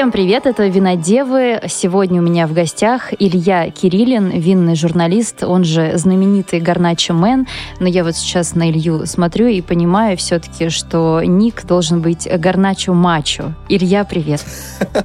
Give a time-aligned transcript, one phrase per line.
[0.00, 1.60] Всем привет, это Винодевы.
[1.68, 7.46] Сегодня у меня в гостях Илья Кириллин, винный журналист, он же знаменитый Гарначо Мэн.
[7.80, 12.94] Но я вот сейчас на Илью смотрю и понимаю все-таки, что ник должен быть Гарначо
[12.94, 13.52] Мачо.
[13.68, 14.42] Илья, привет.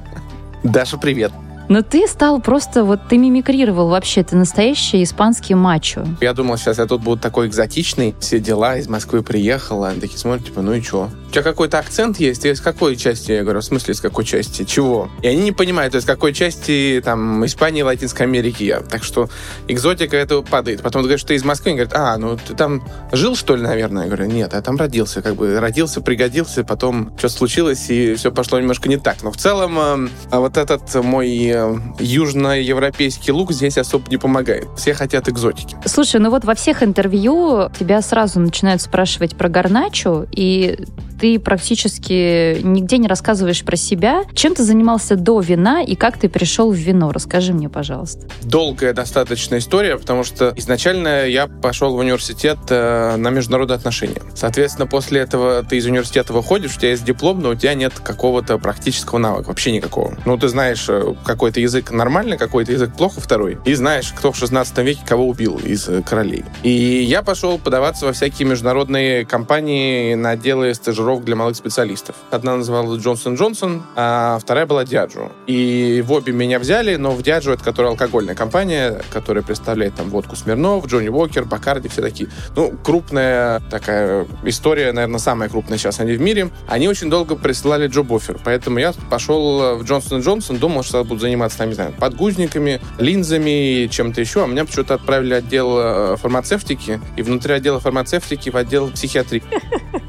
[0.62, 1.30] Даша, привет.
[1.68, 6.06] Но ты стал просто, вот ты мимикрировал вообще, ты настоящий испанский мачо.
[6.22, 10.46] Я думал, сейчас я тут буду такой экзотичный, все дела, из Москвы приехала, такие смотрят,
[10.46, 11.10] типа, ну и что?
[11.28, 12.44] У тебя какой-то акцент есть?
[12.44, 13.32] Из какой части?
[13.32, 14.64] Я говорю, в смысле, из какой части?
[14.64, 15.10] Чего?
[15.22, 18.80] И они не понимают, из какой части, там, Испании, Латинской Америки я.
[18.80, 19.28] Так что
[19.68, 20.82] экзотика это падает.
[20.82, 23.62] Потом ты что ты из Москвы, они говорят, а, ну ты там жил, что ли,
[23.62, 24.04] наверное?
[24.04, 28.30] Я говорю, нет, я там родился, как бы родился, пригодился, потом что случилось, и все
[28.30, 29.16] пошло немножко не так.
[29.22, 34.68] Но в целом, э, вот этот мой э, южноевропейский лук здесь особо не помогает.
[34.76, 35.76] Все хотят экзотики.
[35.86, 40.78] Слушай, ну вот во всех интервью тебя сразу начинают спрашивать про гарначу, и
[41.20, 44.24] ты практически нигде не рассказываешь про себя.
[44.34, 47.12] Чем ты занимался до вина и как ты пришел в вино?
[47.12, 48.26] Расскажи мне, пожалуйста.
[48.42, 54.22] Долгая достаточно история, потому что изначально я пошел в университет э, на международные отношения.
[54.34, 57.94] Соответственно, после этого ты из университета выходишь, у тебя есть диплом, но у тебя нет
[57.98, 60.16] какого-то практического навыка, вообще никакого.
[60.24, 63.58] Ну, ты знаешь э, какой-то язык нормально, какой-то язык плохо, второй.
[63.64, 66.44] И знаешь, кто в 16 веке кого убил из э, королей.
[66.62, 72.16] И я пошел подаваться во всякие международные компании на отделы стажировок стажировок для малых специалистов.
[72.30, 75.30] Одна называлась Джонсон Джонсон, а вторая была Диаджо.
[75.46, 80.10] И в обе меня взяли, но в Диаджо, это которая алкогольная компания, которая представляет там
[80.10, 82.28] водку Смирнов, Джонни Уокер, Бакарди, все такие.
[82.56, 86.50] Ну, крупная такая история, наверное, самая крупная сейчас они в мире.
[86.66, 91.20] Они очень долго присылали Джо Бофер, поэтому я пошел в Джонсон Джонсон, думал, что буду
[91.20, 97.00] заниматься, там, не знаю, подгузниками, линзами, чем-то еще, а меня почему-то отправили отдел э, фармацевтики,
[97.16, 99.42] и внутри отдела фармацевтики в отдел психиатрии.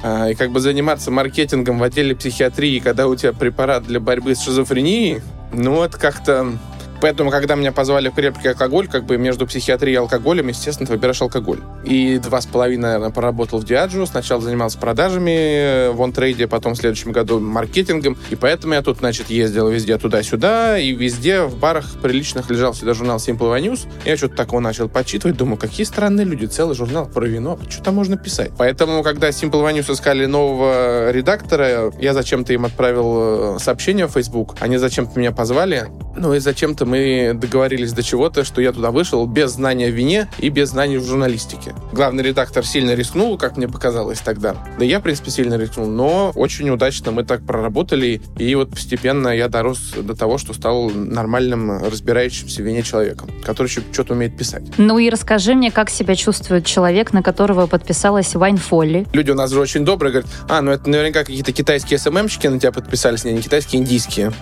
[0.03, 3.99] А, и как бы заниматься заниматься маркетингом в отделе психиатрии, когда у тебя препарат для
[3.99, 5.21] борьбы с шизофренией,
[5.51, 6.53] ну вот как-то
[7.01, 10.93] Поэтому, когда меня позвали в крепкий алкоголь, как бы между психиатрией и алкоголем, естественно, ты
[10.93, 11.59] выбираешь алкоголь.
[11.83, 14.05] И два с половиной, наверное, поработал в Диаджо.
[14.05, 18.17] Сначала занимался продажами э, в онтрейде, потом в следующем году маркетингом.
[18.29, 22.93] И поэтому я тут, значит, ездил везде туда-сюда, и везде в барах приличных лежал всегда
[22.93, 23.87] журнал Simple News.
[24.05, 27.95] Я что-то такого начал почитывать, думаю, какие странные люди, целый журнал про вино, что там
[27.95, 28.51] можно писать.
[28.57, 34.55] Поэтому, когда Simple News искали нового редактора, я зачем-то им отправил э, сообщение в Facebook,
[34.59, 39.25] они зачем-то меня позвали, ну и зачем-то мы договорились до чего-то, что я туда вышел
[39.25, 41.73] без знания в вине и без знаний в журналистике.
[41.91, 44.55] Главный редактор сильно рискнул, как мне показалось тогда.
[44.77, 49.29] Да я, в принципе, сильно рискнул, но очень удачно мы так проработали, и вот постепенно
[49.29, 54.37] я дорос до того, что стал нормальным, разбирающимся в вине человеком, который еще что-то умеет
[54.37, 54.63] писать.
[54.77, 59.05] Ну и расскажи мне, как себя чувствует человек, на которого подписалась Вайн Фолли.
[59.13, 62.59] Люди у нас же очень добрые, говорят, а, ну это наверняка какие-то китайские СММщики на
[62.59, 64.33] тебя подписались, не, не китайские, индийские.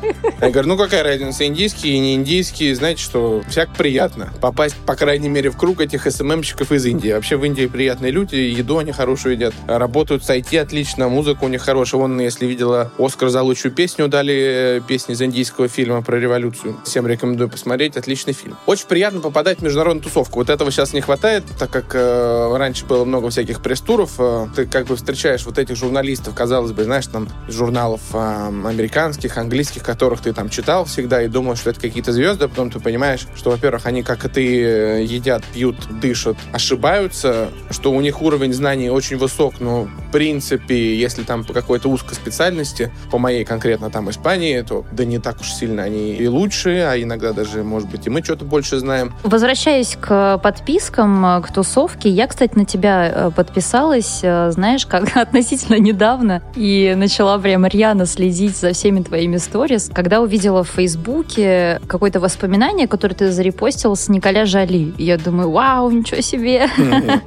[0.41, 4.95] Я говорю, ну какая разница, индийские и не индийские, знаете, что всяк приятно попасть, по
[4.95, 7.11] крайней мере, в круг этих СММщиков из Индии.
[7.11, 11.47] Вообще в Индии приятные люди, еду они хорошую едят, работают с IT отлично, музыка у
[11.47, 12.01] них хорошая.
[12.01, 16.77] Вон, если видела, Оскар за лучшую песню дали, э, песни из индийского фильма про революцию.
[16.85, 18.57] Всем рекомендую посмотреть, отличный фильм.
[18.67, 20.39] Очень приятно попадать в международную тусовку.
[20.39, 24.11] Вот этого сейчас не хватает, так как э, раньше было много всяких пресс-туров.
[24.19, 29.39] Э, ты как бы встречаешь вот этих журналистов, казалось бы, знаешь, там, журналов э, американских,
[29.39, 32.69] английских, которых ты там читал всегда и думал, что это какие-то звезды, звезды, а потом
[32.71, 38.01] ты понимаешь, что, во-первых, они, как и ты, э, едят, пьют, дышат, ошибаются, что у
[38.01, 43.17] них уровень знаний очень высок, но, в принципе, если там по какой-то узкой специальности, по
[43.17, 47.31] моей конкретно там Испании, то да не так уж сильно они и лучше, а иногда
[47.33, 49.13] даже, может быть, и мы что-то больше знаем.
[49.23, 55.79] Возвращаясь к подпискам, э, к тусовке, я, кстати, на тебя э, подписалась, знаешь, как относительно
[55.79, 61.44] недавно, и начала прям рьяно следить за всеми твоими сторис, когда увидела в Фейсбуке
[61.87, 64.93] какой-то воспоминания, которые ты зарепостил с Николя Жали.
[64.97, 66.67] я думаю, вау, ничего себе.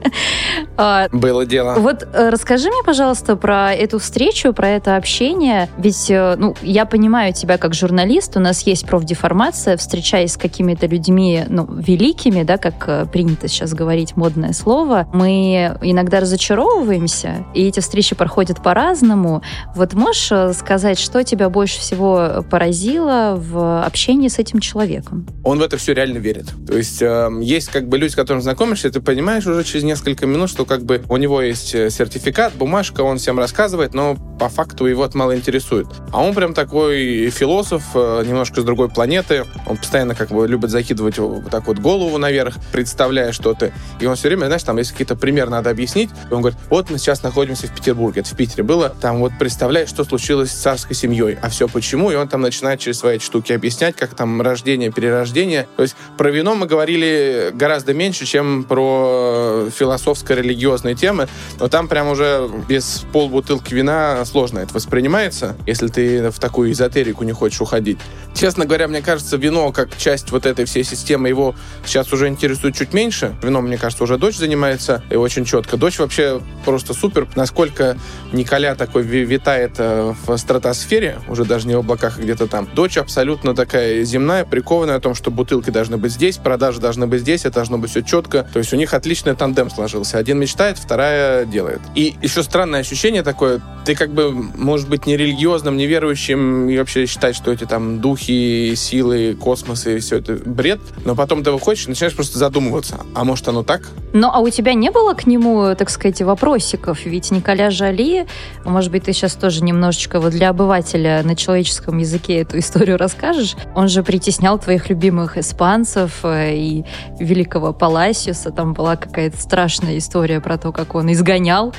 [0.81, 1.75] А, Было дело.
[1.75, 5.69] Вот э, расскажи мне, пожалуйста, про эту встречу, про это общение.
[5.77, 10.87] Ведь, э, ну, я понимаю тебя как журналист, у нас есть профдеформация, встречаясь с какими-то
[10.87, 17.67] людьми, ну, великими, да, как э, принято сейчас говорить модное слово, мы иногда разочаровываемся, и
[17.67, 19.43] эти встречи проходят по-разному.
[19.75, 25.27] Вот можешь сказать, что тебя больше всего поразило в общении общении с этим человеком.
[25.45, 26.47] Он в это все реально верит.
[26.67, 30.25] То есть э, есть как бы люди, с которыми знакомишься, ты понимаешь уже через несколько
[30.25, 34.49] минут, что как бы у него есть э, сертификат, бумажка, он всем рассказывает, но по
[34.49, 35.89] факту его это мало интересует.
[36.11, 39.45] А он прям такой философ, э, немножко с другой планеты.
[39.67, 43.73] Он постоянно как бы любит закидывать вот так вот голову наверх, представляя что-то.
[44.01, 46.09] И он все время, знаешь, там есть какие-то примеры надо объяснить.
[46.31, 48.89] И он говорит, вот мы сейчас находимся в Петербурге, это в Питере было.
[48.89, 52.11] Там вот представляешь, что случилось с царской семьей, а все почему.
[52.11, 55.69] И он там начинает через свои штуки объяснять, как там рождение, перерождение.
[55.77, 61.29] То есть про вино мы говорили гораздо меньше, чем про философско-религиозные темы.
[61.59, 67.25] Но там прям уже без полбутылки вина сложно это воспринимается, если ты в такую эзотерику
[67.25, 67.99] не хочешь уходить.
[68.35, 72.77] Честно говоря, мне кажется, вино как часть вот этой всей системы его сейчас уже интересует
[72.77, 73.37] чуть меньше.
[73.43, 75.77] Вином, мне кажется, уже дочь занимается и очень четко.
[75.77, 77.27] Дочь вообще просто супер.
[77.35, 77.99] Насколько
[78.33, 82.69] Николя такой витает э, в стратосфере, уже даже не в облаках, а где-то там.
[82.75, 87.21] Дочь абсолютно такая земная, прикованная о том, что бутылки должны быть здесь, продажи должны быть
[87.21, 88.49] здесь, это должно быть все четко.
[88.53, 90.19] То есть у них отличный тандем сложился.
[90.19, 91.81] Один мечтает, вторая делает.
[91.95, 96.79] И еще странное ощущение такое, ты как бы, может быть, не религиозным, не верующим и
[96.79, 101.51] вообще считать, что эти там духи, силы, космос и все это бред, но потом ты
[101.51, 103.83] выходишь и начинаешь просто задумываться, а может оно так?
[104.13, 107.05] Ну, а у тебя не было к нему, так сказать, вопросиков?
[107.05, 108.27] Ведь Николя Жали,
[108.65, 113.57] может быть, ты сейчас тоже немножечко вот для обывателя на человеческом языке эту историю расскажешь.
[113.75, 116.85] Он же притеснял твоих любимых испанцев э, и
[117.19, 118.51] великого Паласиуса.
[118.51, 121.75] Там была какая-то страшная история про то, как он изгонял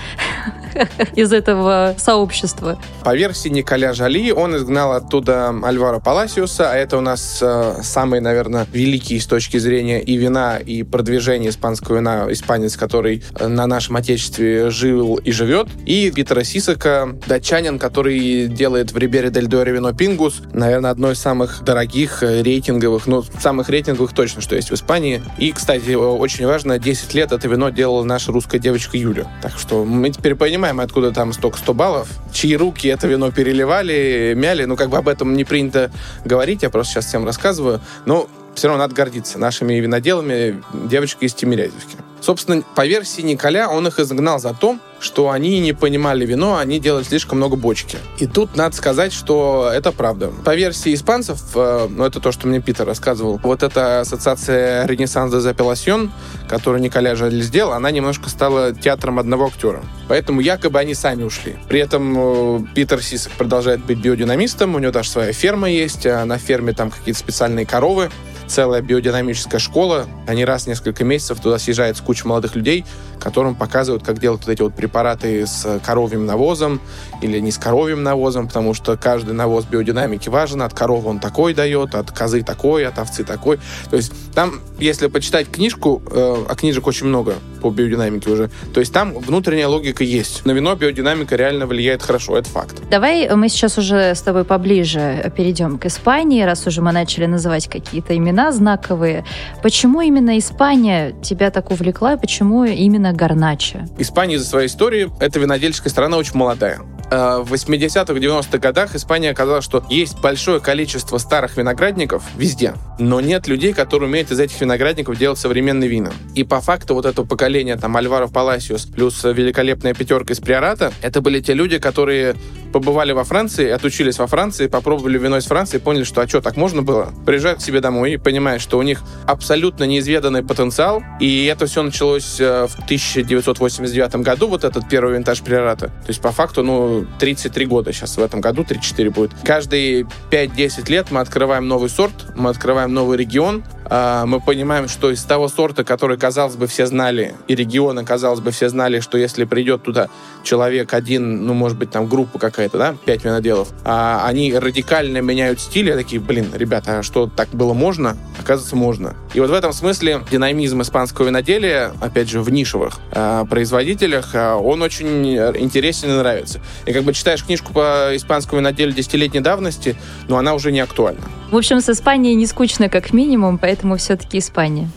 [1.15, 2.80] из этого сообщества.
[3.03, 8.21] По версии Николя Жали, он изгнал оттуда Альвара Паласиуса, а это у нас э, самый,
[8.21, 13.68] наверное, великий с точки зрения и вина, и продвижения испанского вина испанец, который э, на
[13.68, 19.74] нашем отечестве жил и живет, и Питера Сисака, датчанин, который делает в Рибере Дель Доре
[19.74, 21.79] вино Пингус, наверное, одно из самых дорогих,
[22.22, 25.22] э, рейтинговых, ну, самых рейтинговых точно, что есть в Испании.
[25.38, 29.28] И, кстати, очень важно, 10 лет это вино делала наша русская девочка Юля.
[29.42, 34.34] Так что мы теперь понимаем, откуда там столько 100 баллов, чьи руки это вино переливали,
[34.36, 35.92] мяли, ну, как бы об этом не принято
[36.26, 37.81] говорить, я просто сейчас всем рассказываю.
[38.06, 41.98] Но все равно надо гордиться нашими виноделами, девочкой из Тимирязевки.
[42.21, 46.80] Собственно, по версии Николя, он их изгнал за то, что они не понимали вино, они
[46.80, 47.98] делали слишком много бочки.
[48.18, 50.31] И тут надо сказать, что это правда.
[50.44, 55.31] По версии испанцев, э, ну это то, что мне Питер рассказывал, вот эта ассоциация Ренессанс
[55.31, 56.12] де Запеласьон,
[56.48, 59.81] которую Николя Жаль сделал, она немножко стала театром одного актера.
[60.07, 61.57] Поэтому якобы они сами ушли.
[61.68, 66.25] При этом э, Питер Сисок продолжает быть биодинамистом, у него даже своя ферма есть, а
[66.25, 68.10] на ферме там какие-то специальные коровы,
[68.50, 70.07] целая биодинамическая школа.
[70.28, 72.86] Они раз в несколько месяцев туда съезжает с кучей молодых людей,
[73.19, 76.81] которым показывают, как делать вот эти вот препараты с коровьим навозом
[77.21, 80.62] или не с коровьим навозом, потому что каждый навоз биодинамики важен.
[80.62, 83.60] От коровы он такой дает, от козы такой, от овцы такой.
[83.89, 88.80] То есть там, если почитать книжку, э, а книжек очень много по биодинамике уже, то
[88.80, 90.45] есть там внутренняя логика есть.
[90.45, 92.77] На вино биодинамика реально влияет хорошо, это факт.
[92.89, 97.68] Давай мы сейчас уже с тобой поближе перейдем к Испании, раз уже мы начали называть
[97.68, 99.25] какие-то имена знаковые.
[99.62, 103.88] Почему именно Испания тебя так увлекла, почему именно Гарнача?
[103.97, 106.79] Испания из-за своей истории, это винодельческая страна очень молодая.
[107.11, 113.19] Э, в 80-х, 90-х годах Испания оказалась, что есть большое количество старых виноградников везде, но
[113.19, 116.11] нет людей, которые умеют из этих виноградников делать современные вина.
[116.35, 121.21] И по факту вот это поколение, там, Альваро Паласиус плюс великолепная пятерка из Приората, это
[121.21, 122.35] были те люди, которые
[122.71, 126.56] побывали во Франции, отучились во Франции, попробовали вино из Франции, поняли, что а что, так
[126.56, 127.11] можно было?
[127.25, 131.81] Приезжают к себе домой и понимают, что у них абсолютно неизведанный потенциал, и это все
[131.81, 135.87] началось э, в 1989 году, вот этот первый винтаж Приората.
[135.87, 139.31] То есть по факту, ну, 33 года сейчас в этом году, 34 будет.
[139.44, 145.24] Каждые 5-10 лет мы открываем новый сорт, мы открываем новый регион, мы понимаем, что из
[145.24, 149.46] того сорта, который, казалось бы, все знали, и региона, казалось бы, все знали, что если
[149.46, 150.10] придет туда
[150.44, 155.60] человек один, ну, может быть, там группа какая-то, да, пять виноделов, а они радикально меняют
[155.60, 158.18] стиль, я такие, блин, ребята, а что, так было можно?
[158.40, 159.16] Оказывается, можно.
[159.34, 164.54] И вот в этом смысле динамизм испанского виноделия, опять же, в нишевых э, производителях, э,
[164.54, 166.62] он очень интересен и нравится.
[166.86, 169.96] И как бы читаешь книжку по испанскому виноделию десятилетней давности,
[170.28, 171.22] но она уже не актуальна.
[171.52, 174.90] В общем, с Испанией не скучно как минимум, поэтому все-таки Испания.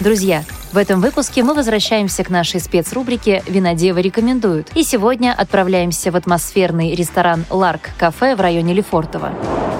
[0.00, 4.70] Друзья, в этом выпуске мы возвращаемся к нашей спецрубрике «Винодевы рекомендуют».
[4.74, 9.32] И сегодня отправляемся в атмосферный ресторан «Ларк Кафе» в районе Лефортово.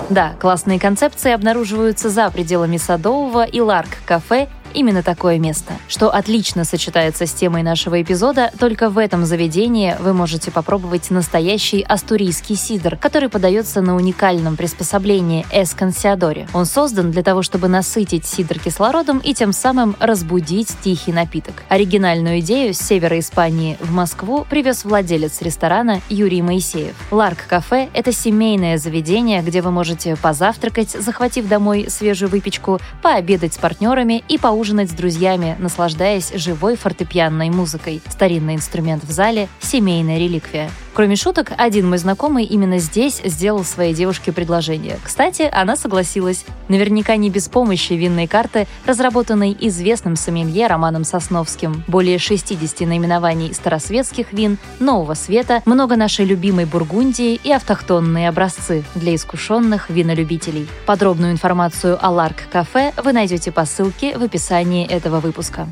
[0.09, 6.65] Да, классные концепции обнаруживаются за пределами Садового, и «Ларк Кафе» именно такое место, что отлично
[6.65, 8.53] сочетается с темой нашего эпизода.
[8.59, 15.47] Только в этом заведении вы можете попробовать настоящий астурийский сидр, который подается на уникальном приспособлении
[15.51, 16.49] эсконсиадоре.
[16.53, 21.65] Он создан для того, чтобы насытить сидр кислородом и тем самым разбудить тихий напиток.
[21.69, 26.95] Оригинальную идею с севера Испании в Москву привез владелец ресторана Юрий Моисеев.
[27.11, 33.59] Ларк Кафе– это семейное заведение, где вы можете позавтракать, захватив домой свежую выпечку, пообедать с
[33.59, 34.58] партнерами и поужинать
[34.91, 38.03] с друзьями, наслаждаясь живой фортепианной музыкой.
[38.09, 40.71] Старинный инструмент в зале– семейная реликвия.
[40.99, 44.99] Кроме шуток, один мой знакомый именно здесь сделал своей девушке предложение.
[45.01, 46.45] Кстати, она согласилась.
[46.67, 51.85] Наверняка не без помощи винной карты, разработанной известным сомелье Романом Сосновским.
[51.87, 59.15] Более 60 наименований старосветских вин, нового света, много нашей любимой Бургундии и автохтонные образцы для
[59.15, 60.67] искушенных винолюбителей.
[60.85, 65.69] Подробную информацию о Ларк Кафе вы найдете по ссылке в описании этого выпуска.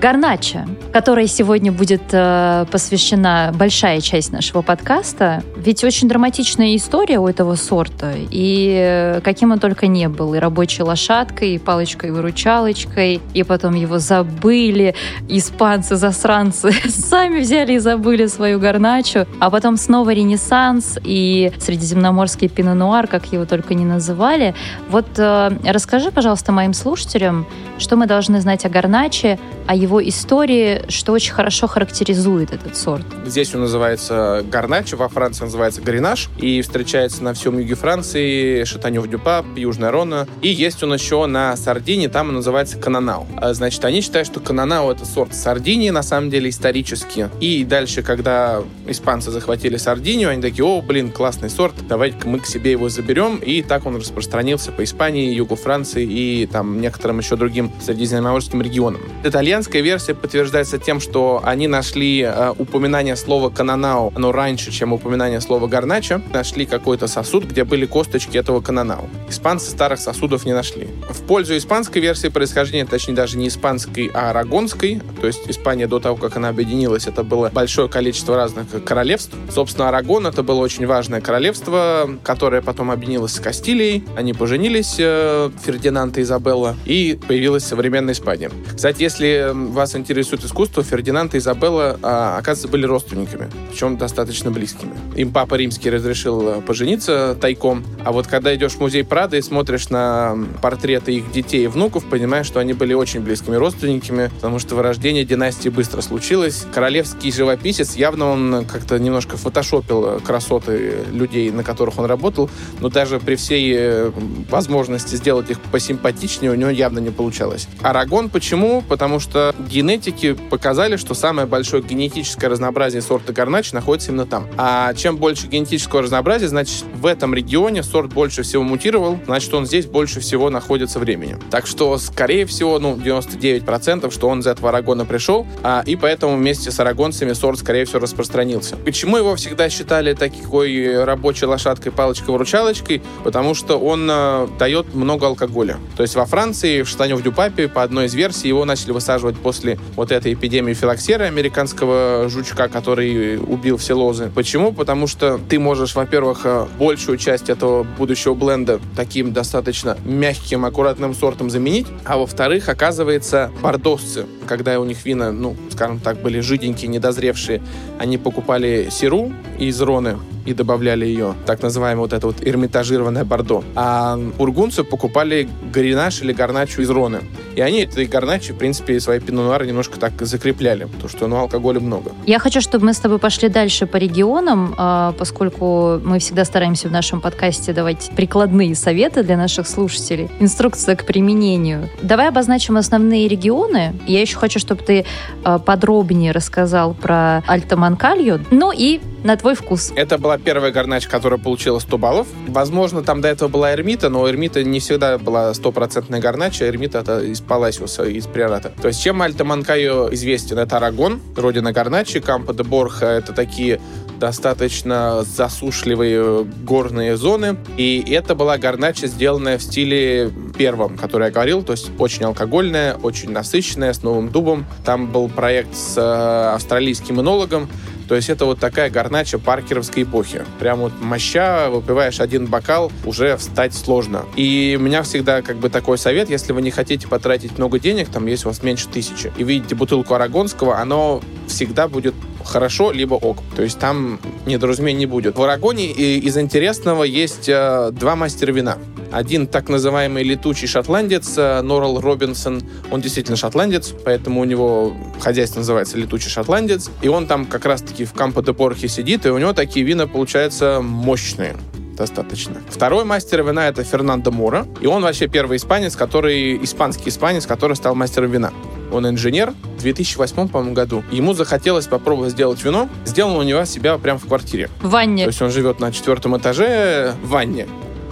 [0.00, 5.42] Гарнача, которой сегодня будет э, посвящена большая часть нашего подкаста.
[5.56, 8.12] Ведь очень драматичная история у этого сорта.
[8.30, 10.34] И э, каким он только не был.
[10.34, 13.20] И рабочей лошадкой, и палочкой-выручалочкой.
[13.34, 14.94] И потом его забыли.
[15.28, 19.26] Испанцы-засранцы сами взяли и забыли свою гарначу.
[19.40, 24.54] А потом снова ренессанс и средиземноморский пино-нуар, как его только не называли.
[24.90, 27.46] Вот э, расскажи, пожалуйста, моим слушателям,
[27.78, 33.04] что мы должны знать о гарначе, о его истории, что очень хорошо характеризует этот сорт.
[33.26, 39.44] Здесь он называется гарначо, во Франции называется гренаж, и встречается на всем юге Франции, Шатанев-Дюпа,
[39.56, 40.28] Южная Рона.
[40.42, 43.26] И есть он еще на Сардине, там он называется кананау.
[43.36, 47.30] А, значит, они считают, что кананау это сорт Сардинии, на самом деле, исторически.
[47.40, 52.46] И дальше, когда испанцы захватили Сардинию, они такие, о, блин, классный сорт, давайте-ка мы к
[52.46, 53.36] себе его заберем.
[53.36, 59.00] И так он распространился по Испании, югу Франции и там некоторым еще другим средиземноморским регионам.
[59.24, 65.40] Итальянская версия подтверждается тем, что они нашли э, упоминание слова кананау, но раньше, чем упоминание
[65.40, 69.08] слова гарначо, нашли какой-то сосуд, где были косточки этого кананау.
[69.28, 70.88] Испанцы старых сосудов не нашли.
[71.10, 76.00] В пользу испанской версии происхождения, точнее даже не испанской, а арагонской, то есть Испания до
[76.00, 79.34] того, как она объединилась, это было большое количество разных королевств.
[79.50, 84.04] Собственно, Арагон это было очень важное королевство, которое потом объединилось с Кастилией.
[84.16, 88.50] Они поженились, э, Фердинанд и Изабелла, и появилась современная Испания.
[88.74, 94.92] Кстати, если вас интересует искусство, Фердинанд и Изабелла, а, оказывается, были родственниками, причем достаточно близкими.
[95.16, 99.42] Им папа римский разрешил э, пожениться тайком, а вот когда идешь в музей Прада и
[99.42, 104.58] смотришь на портреты их детей и внуков, понимаешь, что они были очень близкими родственниками, потому
[104.58, 106.66] что вырождение династии быстро случилось.
[106.72, 113.20] Королевский живописец, явно он как-то немножко фотошопил красоты людей, на которых он работал, но даже
[113.20, 114.12] при всей э,
[114.50, 117.68] возможности сделать их посимпатичнее у него явно не получалось.
[117.82, 118.82] Арагон почему?
[118.82, 124.46] Потому что генетики показали, что самое большое генетическое разнообразие сорта Гарнач находится именно там.
[124.56, 129.66] А чем больше генетического разнообразия, значит, в этом регионе сорт больше всего мутировал, значит, он
[129.66, 131.36] здесь больше всего находится времени.
[131.50, 136.36] Так что, скорее всего, ну, 99%, что он из этого Арагона пришел, а, и поэтому
[136.36, 138.76] вместе с арагонцами сорт, скорее всего, распространился.
[138.76, 143.02] Почему его всегда считали такой рабочей лошадкой, палочкой-выручалочкой?
[143.24, 145.78] Потому что он э, дает много алкоголя.
[145.96, 149.38] То есть во Франции, в штане в Дюпапе, по одной из версий, его начали высаживать
[149.48, 154.30] после вот этой эпидемии филоксеры, американского жучка, который убил все лозы.
[154.34, 154.72] Почему?
[154.72, 161.14] Потому что ты можешь, во-первых, э, большую часть этого будущего бленда таким достаточно мягким, аккуратным
[161.14, 166.88] сортом заменить, а во-вторых, оказывается, бордосцы, когда у них вина, ну, скажем так, были жиденькие,
[166.88, 167.62] недозревшие,
[167.98, 173.62] они покупали сиру из Роны, и добавляли ее, так называемое вот это вот эрмитажированное бордо.
[173.74, 177.20] А бургунцы покупали гаринаш или гарначу из Роны.
[177.54, 181.80] И они этой гарначи, в принципе, свои пинонуары немножко так закрепляли, потому что, ну, алкоголя
[181.80, 182.12] много.
[182.26, 186.88] Я хочу, чтобы мы с тобой пошли дальше по регионам, а, поскольку мы всегда стараемся
[186.88, 191.90] в нашем подкасте давать прикладные советы для наших слушателей, инструкция к применению.
[192.00, 193.94] Давай обозначим основные регионы.
[194.06, 195.04] Я еще хочу, чтобы ты
[195.44, 199.92] а, подробнее рассказал про Альтаманкалью, ну и на твой вкус.
[199.96, 202.26] Это была первая гарнач, которая получила 100 баллов.
[202.46, 206.68] Возможно, там до этого была Эрмита, но Эрмита не всегда была стопроцентная гарнача.
[206.68, 208.72] Эрмита это из Паласиуса, из Приората.
[208.80, 210.58] То есть чем Альта Манкайо известен?
[210.58, 213.06] Это Арагон, родина гарначи, Кампо де Борха.
[213.06, 213.80] Это такие
[214.18, 217.56] достаточно засушливые горные зоны.
[217.76, 222.94] И это была гарнача, сделанная в стиле первом, который я говорил, то есть очень алкогольная,
[222.94, 224.66] очень насыщенная, с новым дубом.
[224.84, 227.68] Там был проект с э, австралийским энологом,
[228.08, 230.44] То есть это вот такая гарнача паркеровской эпохи.
[230.58, 234.24] Прям вот моща, выпиваешь один бокал, уже встать сложно.
[234.34, 238.08] И у меня всегда как бы такой совет, если вы не хотите потратить много денег,
[238.08, 243.14] там, если у вас меньше тысячи, и видите бутылку арагонского, оно всегда будет хорошо, либо
[243.14, 243.38] ок.
[243.54, 245.36] То есть там недоразумений не будет.
[245.36, 248.78] В Арагоне из интересного есть э, два мастера вина.
[249.10, 255.60] Один так называемый летучий шотландец, э, Норал Робинсон, он действительно шотландец, поэтому у него хозяйство
[255.60, 259.38] называется летучий шотландец, и он там как раз-таки в Кампо де Порхе сидит, и у
[259.38, 261.56] него такие вина получаются мощные
[261.96, 262.56] достаточно.
[262.70, 267.74] Второй мастер вина это Фернандо Мора, и он вообще первый испанец, который испанский испанец, который
[267.74, 268.52] стал мастером вина.
[268.92, 271.02] Он инженер, в 2008, по-моему, году.
[271.10, 272.88] Ему захотелось попробовать сделать вино.
[273.04, 274.70] Сделал у него себя прямо в квартире.
[274.80, 275.24] В ванне.
[275.24, 277.66] То есть он живет на четвертом этаже в ванне.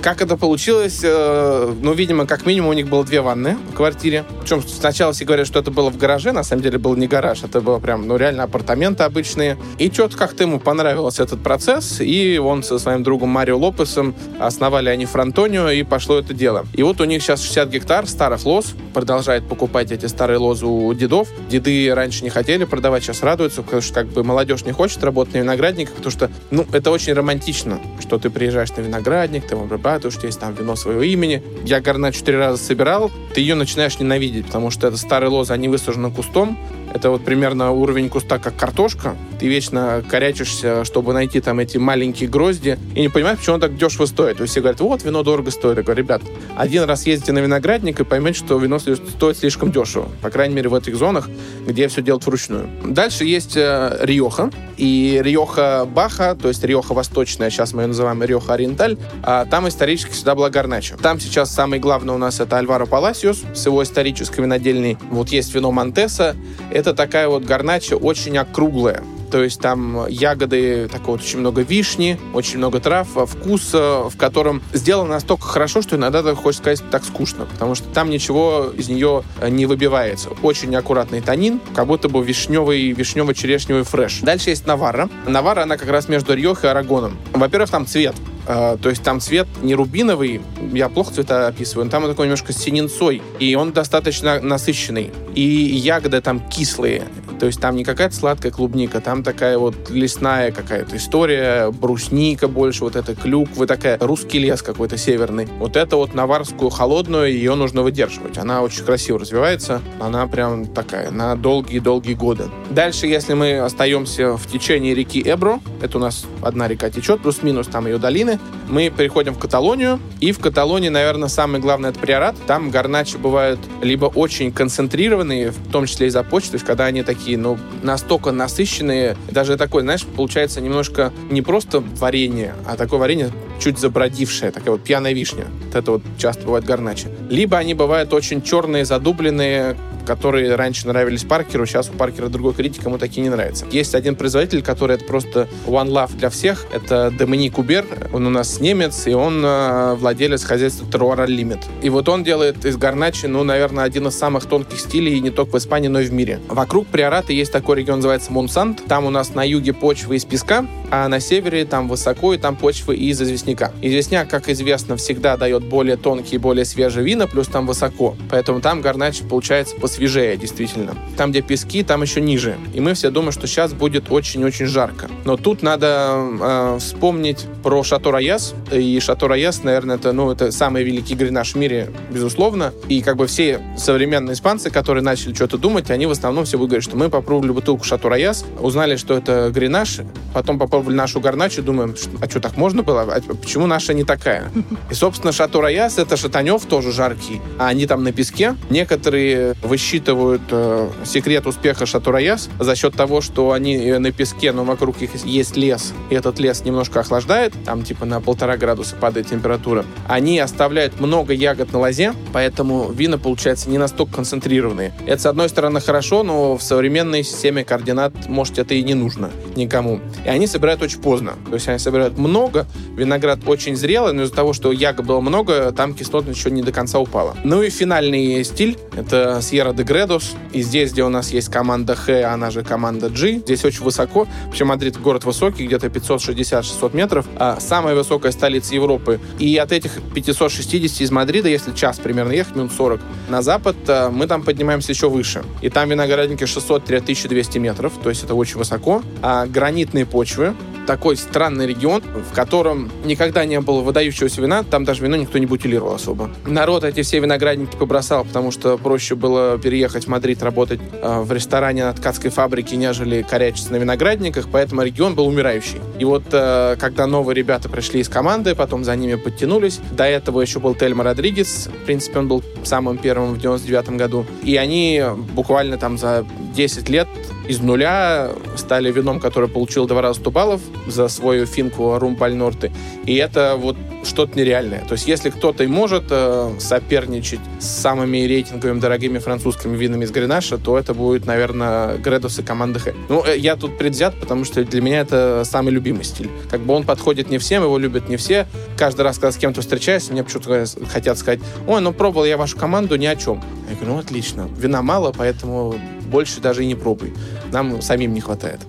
[0.07, 1.01] Как это получилось?
[1.03, 4.25] Э, ну, видимо, как минимум у них было две ванны в квартире.
[4.41, 6.31] Причем сначала все говорят, что это было в гараже.
[6.31, 9.59] На самом деле был не гараж, это было прям, ну, реально апартаменты обычные.
[9.79, 12.01] И что-то как-то ему понравился этот процесс.
[12.01, 16.67] И он со своим другом Марио Лопесом основали они Фронтонио, и пошло это дело.
[16.73, 18.75] И вот у них сейчас 60 гектар старых лоз.
[18.95, 21.29] Продолжает покупать эти старые лозы у дедов.
[21.51, 25.35] Деды раньше не хотели продавать, сейчас радуются, потому что как бы молодежь не хочет работать
[25.35, 29.65] на виноградниках, потому что, ну, это очень романтично, что ты приезжаешь на виноградник, ты его
[29.99, 31.43] потому что есть там вино своего имени.
[31.65, 35.69] Я горна четыре раза собирал, ты ее начинаешь ненавидеть, потому что это старые лозы, они
[35.69, 36.59] высажены кустом,
[36.97, 39.17] это вот примерно уровень куста, как картошка.
[39.38, 43.76] Ты вечно корячишься, чтобы найти там эти маленькие грозди, и не понимаешь, почему он так
[43.76, 44.41] дешево стоит.
[44.41, 45.76] Все говорят, вот, вино дорого стоит.
[45.76, 46.23] Я говорю, ребят,
[46.57, 50.09] один раз ездите на виноградник и поймете, что вино стоит слишком дешево.
[50.23, 51.29] По крайней мере, в этих зонах,
[51.67, 52.69] где все делают вручную.
[52.85, 54.50] Дальше есть э, Риоха.
[54.76, 59.69] И Риоха Баха, то есть Риоха Восточная, сейчас мы ее называем Риоха Ориенталь, а там
[59.69, 60.97] исторически всегда была Гарнача.
[60.97, 64.99] Там сейчас самый главный у нас это Альваро Паласиус с его исторической винодельней.
[65.11, 66.37] Вот есть вино Монтеса.
[66.71, 69.02] Это такая вот гарнача очень округлая.
[69.30, 74.62] То есть там ягоды, так вот очень много вишни, очень много трав, вкус, в котором
[74.73, 78.88] сделано настолько хорошо, что иногда, так хочется сказать, так скучно, потому что там ничего из
[78.88, 80.30] нее не выбивается.
[80.42, 84.21] Очень аккуратный танин, как будто бы вишневый, вишнево-черешневый фреш.
[84.23, 85.09] Дальше есть Навара.
[85.26, 87.16] Навара, она как раз между Риох и Арагоном.
[87.33, 88.14] Во-первых, там цвет.
[88.47, 90.40] Uh, то есть там цвет не рубиновый,
[90.73, 95.11] я плохо цвета описываю, там он такой немножко синенцой, и он достаточно насыщенный.
[95.35, 100.52] И ягоды там кислые, то есть там не какая-то сладкая клубника, там такая вот лесная
[100.52, 105.47] какая-то история, брусника больше, вот это клюква, такая русский лес какой-то северный.
[105.59, 108.38] Вот это вот наварскую холодную, ее нужно выдерживать.
[108.38, 112.45] Она очень красиво развивается, она прям такая на долгие-долгие годы.
[112.71, 117.67] Дальше, если мы остаемся в течение реки Эбро, это у нас одна река течет, плюс-минус
[117.67, 122.37] там ее долины, мы переходим в Каталонию, и в Каталонии, наверное, самое главное это приорат.
[122.47, 127.02] Там гарначи бывают либо очень концентрированные, в том числе из-за почты, то есть когда они
[127.02, 129.17] такие такие, ну, настолько насыщенные.
[129.28, 134.84] Даже такое, знаешь, получается немножко не просто варенье, а такое варенье чуть забродившее, такая вот
[134.84, 135.47] пьяная вишня.
[135.67, 137.08] Вот это вот часто бывает гарначи.
[137.28, 142.84] Либо они бывают очень черные, задубленные, которые раньше нравились Паркеру, сейчас у Паркера другой критик,
[142.84, 143.66] ему такие не нравятся.
[143.71, 146.66] Есть один производитель, который это просто one love для всех.
[146.73, 147.84] Это Доминик Убер.
[148.12, 151.60] Он у нас немец, и он э, владелец хозяйства Terroir Limit.
[151.82, 155.56] И вот он делает из гарначи, ну, наверное, один из самых тонких стилей не только
[155.56, 156.40] в Испании, но и в мире.
[156.49, 158.84] Вокруг Приората есть такой регион, называется Монсант.
[158.86, 162.56] Там у нас на юге почвы из песка, а на севере там высоко, и там
[162.56, 163.73] почвы из известняка.
[163.82, 168.16] Известняк, как известно, всегда дает более тонкие, более свежие вина, плюс там высоко.
[168.30, 170.95] Поэтому там гарнач получается по свежее, действительно.
[171.17, 172.56] Там, где пески, там еще ниже.
[172.75, 175.09] И мы все думаем, что сейчас будет очень-очень жарко.
[175.25, 178.54] Но тут надо э, вспомнить про Шато Раяс.
[178.73, 182.73] И Шато Раяс, наверное, это, ну, это самый великий гренаж в мире, безусловно.
[182.89, 186.71] И как бы все современные испанцы, которые начали что-то думать, они в основном все будут
[186.71, 190.00] говорить, что мы попробовали бутылку Шато Раяс, узнали, что это гренаж,
[190.35, 193.02] потом попробовали нашу гарначу, думаем, а что, так можно было?
[193.02, 194.52] А почему наша не такая?
[194.91, 198.56] И, собственно, Шато Раяс, это Шатанев, тоже жаркий, а они там на песке.
[198.71, 199.54] Некоторые
[199.87, 204.65] высчитывают э, секрет успеха Château Rayas за счет того, что они э, на песке, но
[204.65, 209.29] вокруг их есть лес, и этот лес немножко охлаждает, там типа на полтора градуса падает
[209.29, 209.85] температура.
[210.09, 214.93] Они оставляют много ягод на лозе, поэтому вина получается не настолько концентрированные.
[215.07, 219.31] Это, с одной стороны, хорошо, но в современной системе координат, может, это и не нужно
[219.55, 220.01] никому.
[220.25, 221.35] И они собирают очень поздно.
[221.49, 225.71] То есть они собирают много, виноград очень зрелый, но из-за того, что ягод было много,
[225.71, 227.37] там кислотность еще не до конца упала.
[227.45, 230.35] Ну и финальный стиль— это Сьерра-де-Гредос.
[230.52, 234.26] И здесь, где у нас есть команда Х, она же Comando G, здесь очень высоко.
[234.47, 237.26] Вообще Мадрид город высокий, где-то 560-600 метров.
[237.36, 239.21] А самая высокая столица Европы.
[239.39, 244.10] И от этих 560 из Мадрида, если час примерно ехать, минут 40, на запад а,
[244.10, 245.45] мы там поднимаемся еще выше.
[245.60, 249.02] И там виноградники 600-3200 метров, то есть это очень высоко.
[249.23, 250.54] А гранитные почвы,
[250.86, 255.47] такой странный регион, в котором никогда не было выдающегося вина, там даже вино никто не
[255.47, 256.30] бутилировал особо.
[256.47, 261.33] Народ эти все виноградники побросал, потому что проще было переехать в Мадрид работать э, в
[261.33, 265.81] ресторане на ткацкой фабрике, нежели корячиться на виноградниках, поэтому регион был умирающий.
[265.99, 270.05] И вот э, когда новые ребята пришли из Comando G, потом за ними подтянулись, до
[270.05, 274.55] этого еще был Тельмо Родригес, в принципе, он был самым первым в 99 году, и
[274.55, 275.02] они
[275.35, 276.25] буквально там за
[276.55, 277.09] 10 лет
[277.49, 282.73] из нуля стали вином, которое получил два раза 100 баллов за свою финку Рум Пальнорты.
[283.04, 284.85] И это вот что-то нереальное.
[284.87, 290.11] То есть если кто-то и может э, соперничать с самыми рейтинговыми дорогими французскими винами из
[290.11, 292.93] Гренаша, то это будет, наверное, Гредус и команда Х.
[293.09, 296.30] Ну, э, я тут предвзят, потому что для меня это самый любимый стиль.
[296.50, 298.47] Как бы он подходит не всем, его любят не все.
[298.76, 302.56] Каждый раз, когда с кем-то встречаюсь, мне почему-то хотят сказать, ой, ну пробовал я вашу
[302.56, 303.43] команду ни о чем.
[303.69, 305.75] Я говорю, ну отлично, вина мало, поэтому
[306.06, 307.12] больше даже и не пробуй.
[307.52, 308.60] Нам самим не хватает.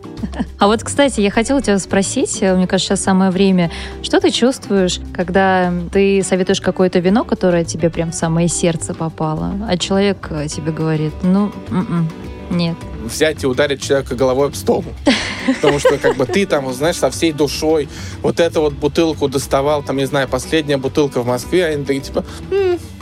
[0.60, 3.72] А вот, кстати, я хотела тебя спросить, э, мне кажется, сейчас самое время,
[4.02, 9.54] что ты чувствуешь, когда ты советуешь какое-то вино, которое тебе прям в самое сердце попало,
[9.70, 12.10] а человек э, тебе говорит, ну, м-м,
[12.50, 12.76] нет.
[13.04, 14.84] Взять и ударить человека головой об стол.
[15.62, 17.88] Потому что как бы ты там, знаешь, со всей душой
[18.22, 22.02] вот эту вот бутылку доставал, там, не знаю, последняя бутылка в Москве, а они такие
[22.02, 22.26] типа,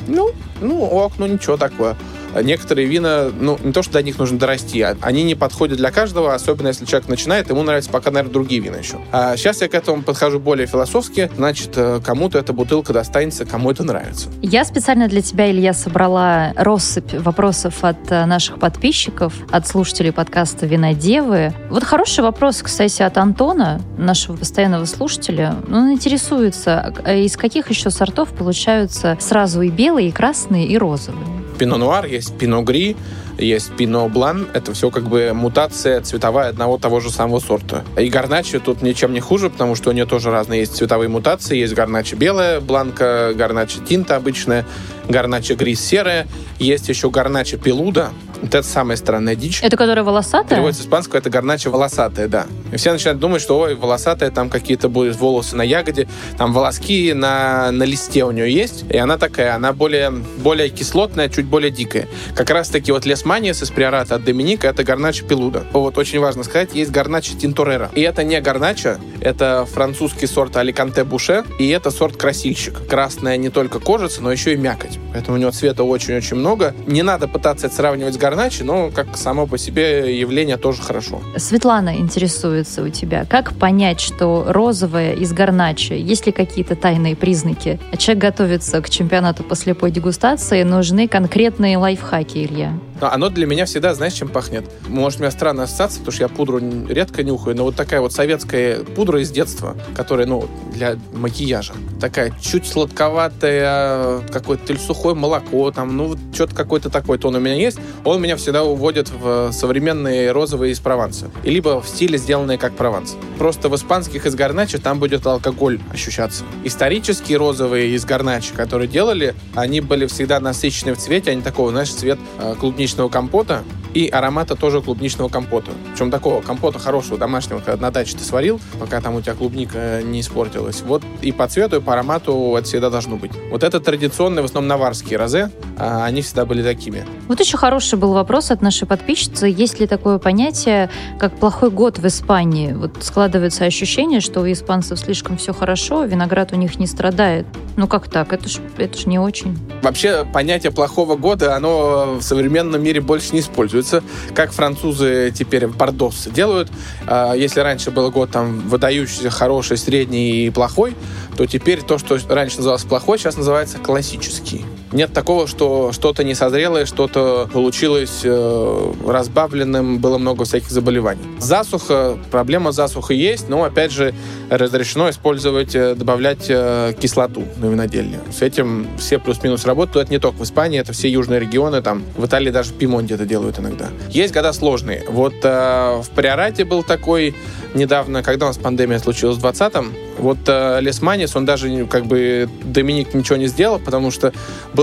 [0.08, 1.96] ну, ну ок, ну ничего такое
[2.42, 5.92] некоторые вина, ну, не то, что до них нужно дорасти, а они не подходят для
[5.92, 8.98] каждого, особенно если человек начинает, ему нравятся пока, наверное, другие вина еще.
[9.12, 13.72] А сейчас я к этому подхожу более философски, значит, э, кому-то эта бутылка достанется, кому
[13.72, 14.30] это нравится.
[14.42, 20.66] Я специально для тебя, Илья, собрала россыпь вопросов от э, наших подписчиков, от слушателей подкаста
[20.66, 21.54] «Винодевы».
[21.70, 25.56] Вот хороший вопрос, кстати, от Антона, нашего постоянного слушателя.
[25.70, 31.45] Он интересуется, а из каких еще сортов получаются сразу и белые, и красные, и розовые?
[31.58, 32.96] Пино Нуар, есть Пино Гри,
[33.38, 34.48] есть Пино Блан.
[34.54, 37.84] Это все как бы мутация цветовая одного того же самого сорта.
[37.98, 41.58] И Гарначи тут ничем не хуже, потому что у нее тоже разные есть цветовые мутации.
[41.58, 44.66] Есть Гарначи белая, Бланка, Гарначи Тинта обычная,
[45.10, 46.28] Гарначи Грис серая.
[46.60, 48.12] Есть еще Гарначи Пелуда,
[48.46, 49.62] вот это самая странная дичь.
[49.64, 50.58] Это которая волосатая?
[50.58, 52.46] Переводится с испанского, это гарнача волосатая, да.
[52.72, 57.14] И все начинают думать, что, ой, волосатая, там какие-то будут волосы на ягоде, там волоски
[57.14, 61.72] на, на листе у нее есть, и она такая, она более, более кислотная, чуть более
[61.72, 62.08] дикая.
[62.36, 65.66] Как раз-таки вот лесманиес из приората от Доминика, это гарнача пелуда.
[65.72, 67.90] Вот очень важно сказать, есть гарнача тинторера.
[67.96, 72.88] И это не гарнача, это французский сорт Аликанте Буше, и это сорт красильщик.
[72.88, 74.95] Красная не только кожица, но еще и мякоть.
[75.12, 76.74] Поэтому у него цвета очень-очень много.
[76.88, 81.22] Не надо пытаться это сравнивать с гарначи, но как само по себе явление тоже хорошо.
[81.38, 83.26] Светлана интересуется у тебя.
[83.26, 85.94] Как понять, что розовое из гарначи?
[85.94, 87.80] Есть ли какие-то тайные признаки?
[87.98, 90.64] Человек готовится к чемпионату по слепой дегустации.
[90.64, 92.74] Нужны конкретные лайфхаки, Илья.
[93.02, 94.66] Но оно для меня всегда, знаешь, чем пахнет?
[94.88, 98.14] Может, у меня странно ассоциация, потому что я пудру редко нюхаю, но вот такая вот
[98.14, 101.74] советская пудра из детства, которая, ну, для макияжа.
[102.00, 107.56] Такая чуть сладковатая, какое-то или сухое молоко, там, ну, что-то какой-то такой тон у меня
[107.56, 107.80] есть.
[108.04, 111.30] Он меня всегда уводит в современные розовые из Прованса.
[111.44, 113.16] И либо в стиле, сделанные как Прованс.
[113.38, 116.44] Просто в испанских из Гарначи там будет алкоголь ощущаться.
[116.64, 121.92] Исторические розовые из Гарначи, которые делали, они были всегда насыщенные в цвете, они такого, знаешь,
[121.92, 123.64] цвет э, клубничного компота
[123.96, 125.72] и аромата тоже клубничного компота.
[125.92, 130.02] Причем такого компота хорошего, домашнего, когда на даче ты сварил, пока там у тебя клубника
[130.04, 130.82] не испортилась.
[130.82, 133.32] Вот и по цвету, и по аромату это всегда должно быть.
[133.50, 137.06] Вот это традиционные, в основном наварские розе, а они всегда были такими.
[137.28, 139.48] Вот еще хороший был вопрос от нашей подписчицы.
[139.48, 142.74] Есть ли такое понятие, как плохой год в Испании?
[142.74, 147.46] Вот складывается ощущение, что у испанцев слишком все хорошо, виноград у них не страдает.
[147.78, 148.34] Ну как так?
[148.34, 149.58] Это ж, это ж не очень.
[149.82, 154.04] Вообще понятие плохого года, оно в современном мире больше не используется.
[154.34, 156.70] Как французы теперь пардос делают.
[157.08, 160.96] А, если раньше был год там выдающийся, хороший, средний и плохой,
[161.38, 164.66] то теперь то, что раньше называлось плохой, сейчас называется классический.
[164.96, 171.22] Нет такого, что что-то не созрелое, что-то получилось э, разбавленным, было много всяких заболеваний.
[171.38, 174.14] Засуха, проблема засухи есть, но, опять же,
[174.50, 178.22] разрешено использовать, э, добавлять э, кислоту на винодельне.
[178.32, 180.06] С этим все плюс-минус работают.
[180.06, 183.16] Это не только в Испании, это все южные регионы, там в Италии даже в Пимонте
[183.16, 183.90] это делают иногда.
[184.10, 185.04] Есть года сложные.
[185.10, 187.36] Вот э, в Приорате был такой
[187.76, 192.50] недавно, когда у нас пандемия случилась в 20-м, Вот э, Лесманис, он даже как бы
[192.64, 194.34] Доминик ничего не сделал, потому что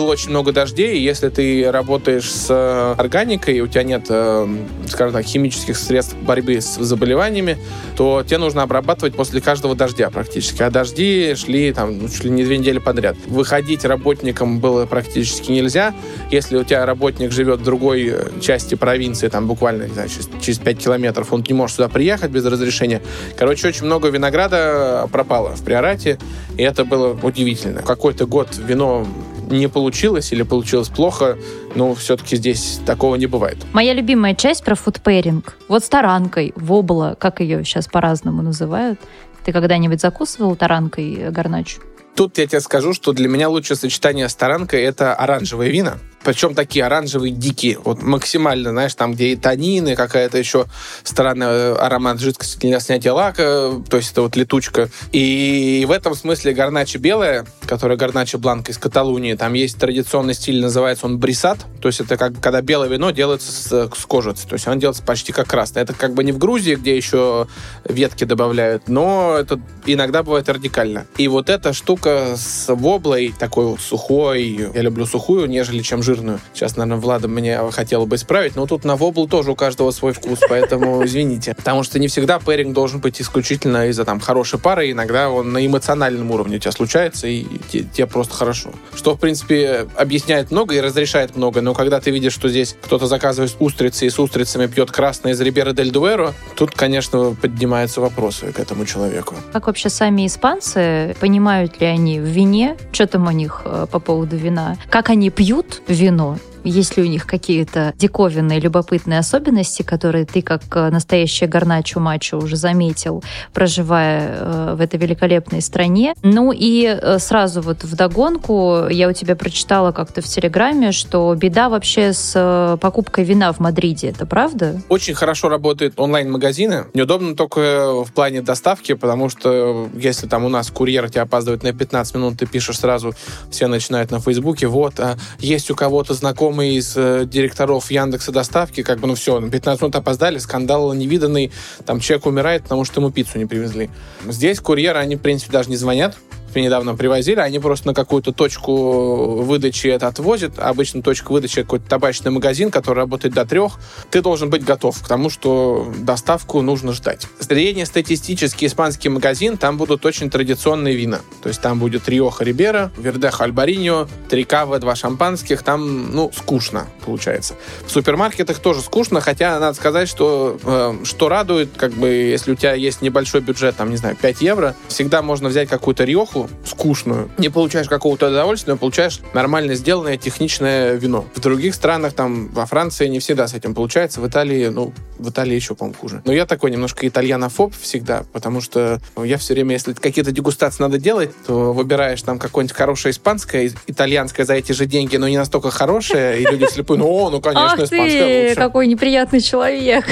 [0.02, 4.48] было очень много дождей, и если ты работаешь с э, органикой, у тебя нет, э,
[4.88, 7.56] скажем так, химических средств борьбы с заболеваниями,
[7.96, 10.60] то тебе нужно обрабатывать после каждого дождя практически.
[10.62, 13.16] А дожди шли там ну, чуть ли не две недели подряд.
[13.28, 15.94] Выходить работникам было практически нельзя.
[16.32, 20.28] Если у тебя работник живет в другой э, части провинции, там буквально, не знаю, через,
[20.42, 23.00] через 5 километров, он не может сюда приехать без разрешения.
[23.36, 26.18] Короче, очень много винограда пропало в приорате,
[26.58, 27.82] и это было удивительно.
[27.82, 29.06] Какой-то год вино
[29.52, 31.38] не получилось или получилось плохо,
[31.74, 33.58] но все-таки здесь такого не бывает.
[33.72, 35.56] Моя любимая часть про фудпейринг.
[35.68, 38.98] Вот с таранкой, вобла, как ее сейчас по-разному называют.
[39.44, 41.80] Ты когда-нибудь закусывал таранкой горначу?
[42.14, 45.98] Тут я тебе скажу, что для меня лучшее сочетание с таранкой— это оранжевые вина.
[46.24, 47.78] Причем такие оранжевые, дикие.
[47.82, 50.66] Вот максимально, знаешь, там, где и танины, какая-то еще
[51.02, 54.88] странная э, аромат жидкости для снятия лака, то есть это вот летучка.
[55.12, 60.61] И в этом смысле гарначи белая, которая гарначи бланка из Каталунии, там есть традиционный стиль,
[60.61, 64.54] называется он брисат, то есть это как когда белое вино делается с, с кожицы, то
[64.54, 65.82] есть оно делается почти как красное.
[65.82, 67.46] Это как бы не в Грузии, где еще
[67.85, 71.06] ветки добавляют, но это иногда бывает радикально.
[71.16, 76.12] И вот эта штука с воблой, такой вот сухой, я люблю сухую, нежели чем жирную,
[76.12, 76.40] жирную.
[76.55, 80.12] Сейчас, наверное, Влада мне хотела бы исправить, но тут на вобл тоже у каждого свой
[80.12, 81.55] вкус, поэтому извините.
[81.55, 85.64] Потому что не всегда пэринг должен быть исключительно из-за там хорошей пары, иногда он на
[85.66, 88.70] эмоциональном уровне у тебя случается, и тебе просто хорошо.
[88.94, 93.07] Что, в принципе, объясняет много и разрешает много, но когда ты видишь, что здесь кто-то
[93.07, 98.53] заказывает устрицы и с устрицами пьет красное из Рибера дель Дуэро, тут, конечно, поднимаются вопросы
[98.53, 99.35] к этому человеку.
[99.53, 103.98] Как вообще сами испанцы, понимают ли они в вине, что там у них э, по
[103.98, 109.83] поводу вина, как они пьют вино вино есть ли у них какие-то диковинные, любопытные особенности,
[109.83, 113.22] которые ты, как э, настоящая горначо-мачо, уже заметил,
[113.53, 116.14] проживая э, в этой великолепной стране.
[116.22, 121.68] Ну и э, сразу вот вдогонку я у тебя прочитала как-то в Телеграме, что беда
[121.68, 124.09] вообще с покупкой вина в Мадриде.
[124.09, 124.81] Это правда?
[124.88, 126.87] Очень хорошо работают онлайн-магазины.
[126.94, 131.72] Неудобно только в плане доставки, потому что если там у нас курьер тебя опаздывает на
[131.72, 133.14] 15 минут, ты пишешь сразу,
[133.51, 138.30] все начинают на Фейсбуке, вот, а есть у кого-то знакомый знакомый из э, директоров Яндекса
[138.30, 141.50] доставки, как бы, ну все, на 15 минут опоздали, скандал невиданный,
[141.86, 143.88] там человек умирает, потому что ему пиццу не привезли.
[144.28, 146.16] Здесь курьеры, они, в принципе, даже не звонят,
[146.60, 150.58] недавно привозили, они просто на какую-то точку выдачи это отвозят.
[150.58, 153.78] Обычно точка выдачи какой-то табачный магазин, который работает до трех.
[154.10, 157.26] Ты должен быть готов к тому, что доставку нужно ждать.
[157.40, 161.20] Среднестатистический испанский магазин, там будут очень традиционные вина.
[161.42, 165.62] То есть там будет Риоха Рибера, Вердеха Альбариньо, три кавы, два шампанских.
[165.62, 167.54] Там, ну, скучно получается.
[167.86, 172.54] В супермаркетах тоже скучно, хотя надо сказать, что, э, что радует, как бы, если у
[172.54, 177.31] тебя есть небольшой бюджет, там, не знаю, 5 евро, всегда можно взять какую-то Риоху, скучную.
[177.38, 181.24] Не получаешь какого-то удовольствия, но получаешь нормально сделанное техничное вино.
[181.35, 184.20] В других странах, там, во Франции не всегда с этим получается.
[184.20, 186.22] В Италии, ну, в Италии еще, по-моему, хуже.
[186.24, 190.98] Но я такой немножко итальянофоб всегда, потому что я все время, если какие-то дегустации надо
[190.98, 195.70] делать, то выбираешь там какое-нибудь хорошее испанское, итальянское за эти же деньги, но не настолько
[195.70, 198.55] хорошее, и люди слепые, ну, о, ну, конечно, Ах испанское лучше.
[198.57, 200.05] какой неприятный человек.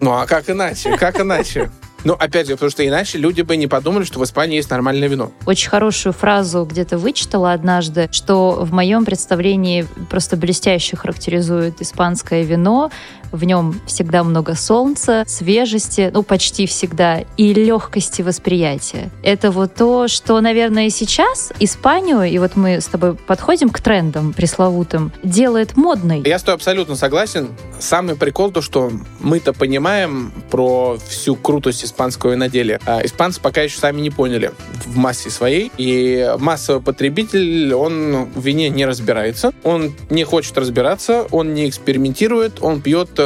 [0.00, 0.96] Ну, а как иначе?
[0.96, 1.70] Как иначе?
[2.04, 5.08] Ну, опять же, потому что иначе люди бы не подумали, что в Испании есть нормальное
[5.08, 5.32] вино.
[5.46, 12.90] Очень хорошую фразу где-то вычитала однажды, что в моем представлении просто блестяще характеризует испанское вино.
[13.32, 19.10] В нем всегда много солнца, свежести, ну, почти всегда, и легкости восприятия.
[19.22, 24.32] Это вот то, что, наверное, сейчас Испанию, и вот мы с тобой подходим к трендам
[24.32, 26.22] пресловутым, делает модной.
[26.24, 27.48] Я с тобой абсолютно согласен.
[27.78, 28.90] Самый прикол то, что
[29.20, 32.80] мы-то понимаем про всю крутость испанского виноделия.
[32.86, 34.52] А испанцы пока еще сами не поняли
[34.84, 35.70] в массе своей.
[35.78, 39.52] И массовый потребитель, он в вине не разбирается.
[39.62, 43.19] Он не хочет разбираться, он не экспериментирует, он пьет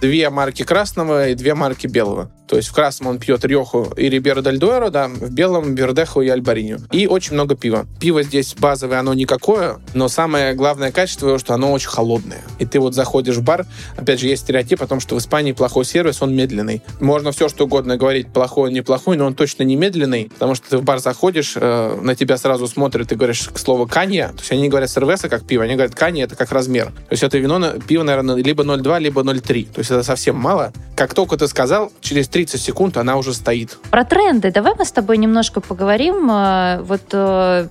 [0.00, 2.30] две марки красного и две марки белого.
[2.50, 6.20] То есть в красном он пьет Реху и Рибера Дель Дуэро, да, в белом Вердеху
[6.20, 6.80] и Альбариню.
[6.90, 7.86] И очень много пива.
[8.00, 12.42] Пиво здесь базовое, оно никакое, но самое главное качество, что оно очень холодное.
[12.58, 15.52] И ты вот заходишь в бар, опять же, есть стереотип о том, что в Испании
[15.52, 16.82] плохой сервис, он медленный.
[16.98, 20.78] Можно все, что угодно говорить, плохой, неплохой, но он точно не медленный, потому что ты
[20.78, 24.50] в бар заходишь, э, на тебя сразу смотрят, и говоришь к слову канья, то есть
[24.50, 26.86] они говорят сервеса как пиво, они говорят канья это как размер.
[26.86, 29.68] То есть это вино, пиво, наверное, либо 0,2, либо 0,3.
[29.72, 30.72] То есть это совсем мало.
[30.96, 33.76] Как только ты сказал, через 3 30 секунд она уже стоит.
[33.90, 34.50] Про тренды.
[34.50, 36.30] Давай мы с тобой немножко поговорим.
[36.30, 37.68] Э, вот э,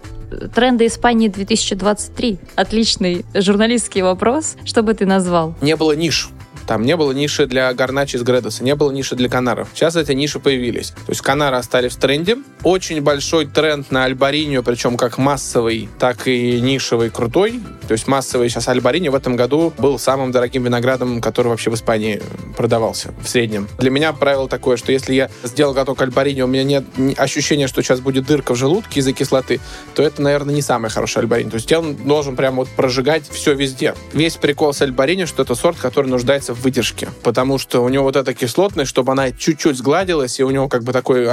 [0.53, 2.38] тренды Испании 2023.
[2.55, 4.58] Отличный журналистский вопрос.
[4.65, 5.55] Что бы ты назвал?
[5.62, 6.29] Не было ниш
[6.69, 9.69] Там не было ниши для Гарначи из Гредоса, не было ниши для Канаров.
[9.73, 10.89] Сейчас эти ниши появились.
[10.91, 12.38] То есть Канары остались в тренде.
[12.62, 17.60] Очень большой тренд на Альбаринью, причем как массовый, так и нишевый, крутой.
[17.88, 21.73] То есть массовый сейчас Альбариньо в этом году был самым дорогим виноградом, который вообще в
[21.73, 22.21] Испании
[22.55, 23.67] продавался в среднем.
[23.79, 26.86] Для меня правило такое, что если я сделал готовку Альбариньо, у меня нет
[27.17, 29.60] ощущения, что сейчас будет дырка в желудке из-за кислоты,
[29.95, 31.49] то это, наверное, не самый хороший Альбариньо.
[31.49, 33.95] То есть он должен прямо вот прожигать все везде.
[34.13, 38.04] Весь прикол с Альбариньо, что это сорт, который нуждается в выдержке, потому что у него
[38.04, 41.28] вот эта кислотность, чтобы она чуть-чуть сгладилась, и у него как бы такой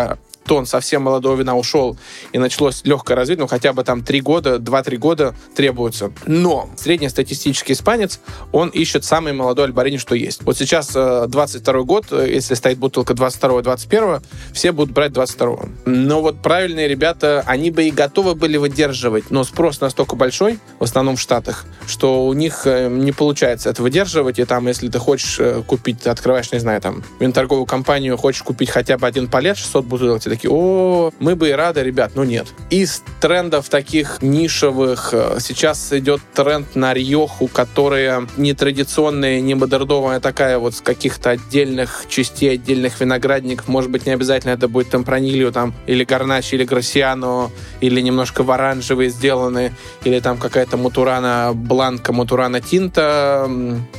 [0.47, 1.97] а, тон совсем молодого вина ушел
[2.33, 6.13] и началось легкое развитие, ну хотя бы там 3 года, 2-3 года требуется.
[6.27, 8.21] Но среднестатистический испанец,
[8.53, 10.43] он ищет самый молодой альбарини, что есть.
[10.43, 15.57] Вот сейчас 22 э, год, э, если стоит бутылка 22-21, все будут брать 22
[15.87, 20.85] Но вот правильные ребята, они бы и готовы были выдерживать, но спрос настолько большой, в
[20.85, 24.99] основном в Штатах, что у них э, не получается это выдерживать, и там, если ты
[24.99, 29.85] хочешь купить, открываешь, не знаю, там, винторговую компанию, хочешь купить хотя бы один палет, 600
[29.85, 32.47] бутылок, тебе такие, о, мы бы и рады, ребят, но нет.
[32.71, 40.21] Из трендов таких нишевых э, сейчас идет тренд на Рьоху, которая не традиционная, не модерновая,
[40.21, 43.69] такая вот с каких-то отдельных частей, отдельных виноградников.
[43.69, 48.51] Может быть, не обязательно это будет темпранилью там, или гарначи, или гроссиано, или немножко в
[48.51, 49.73] оранжевые сделаны,
[50.05, 53.49] или там какая-то мутурана бланка, мутурана тинта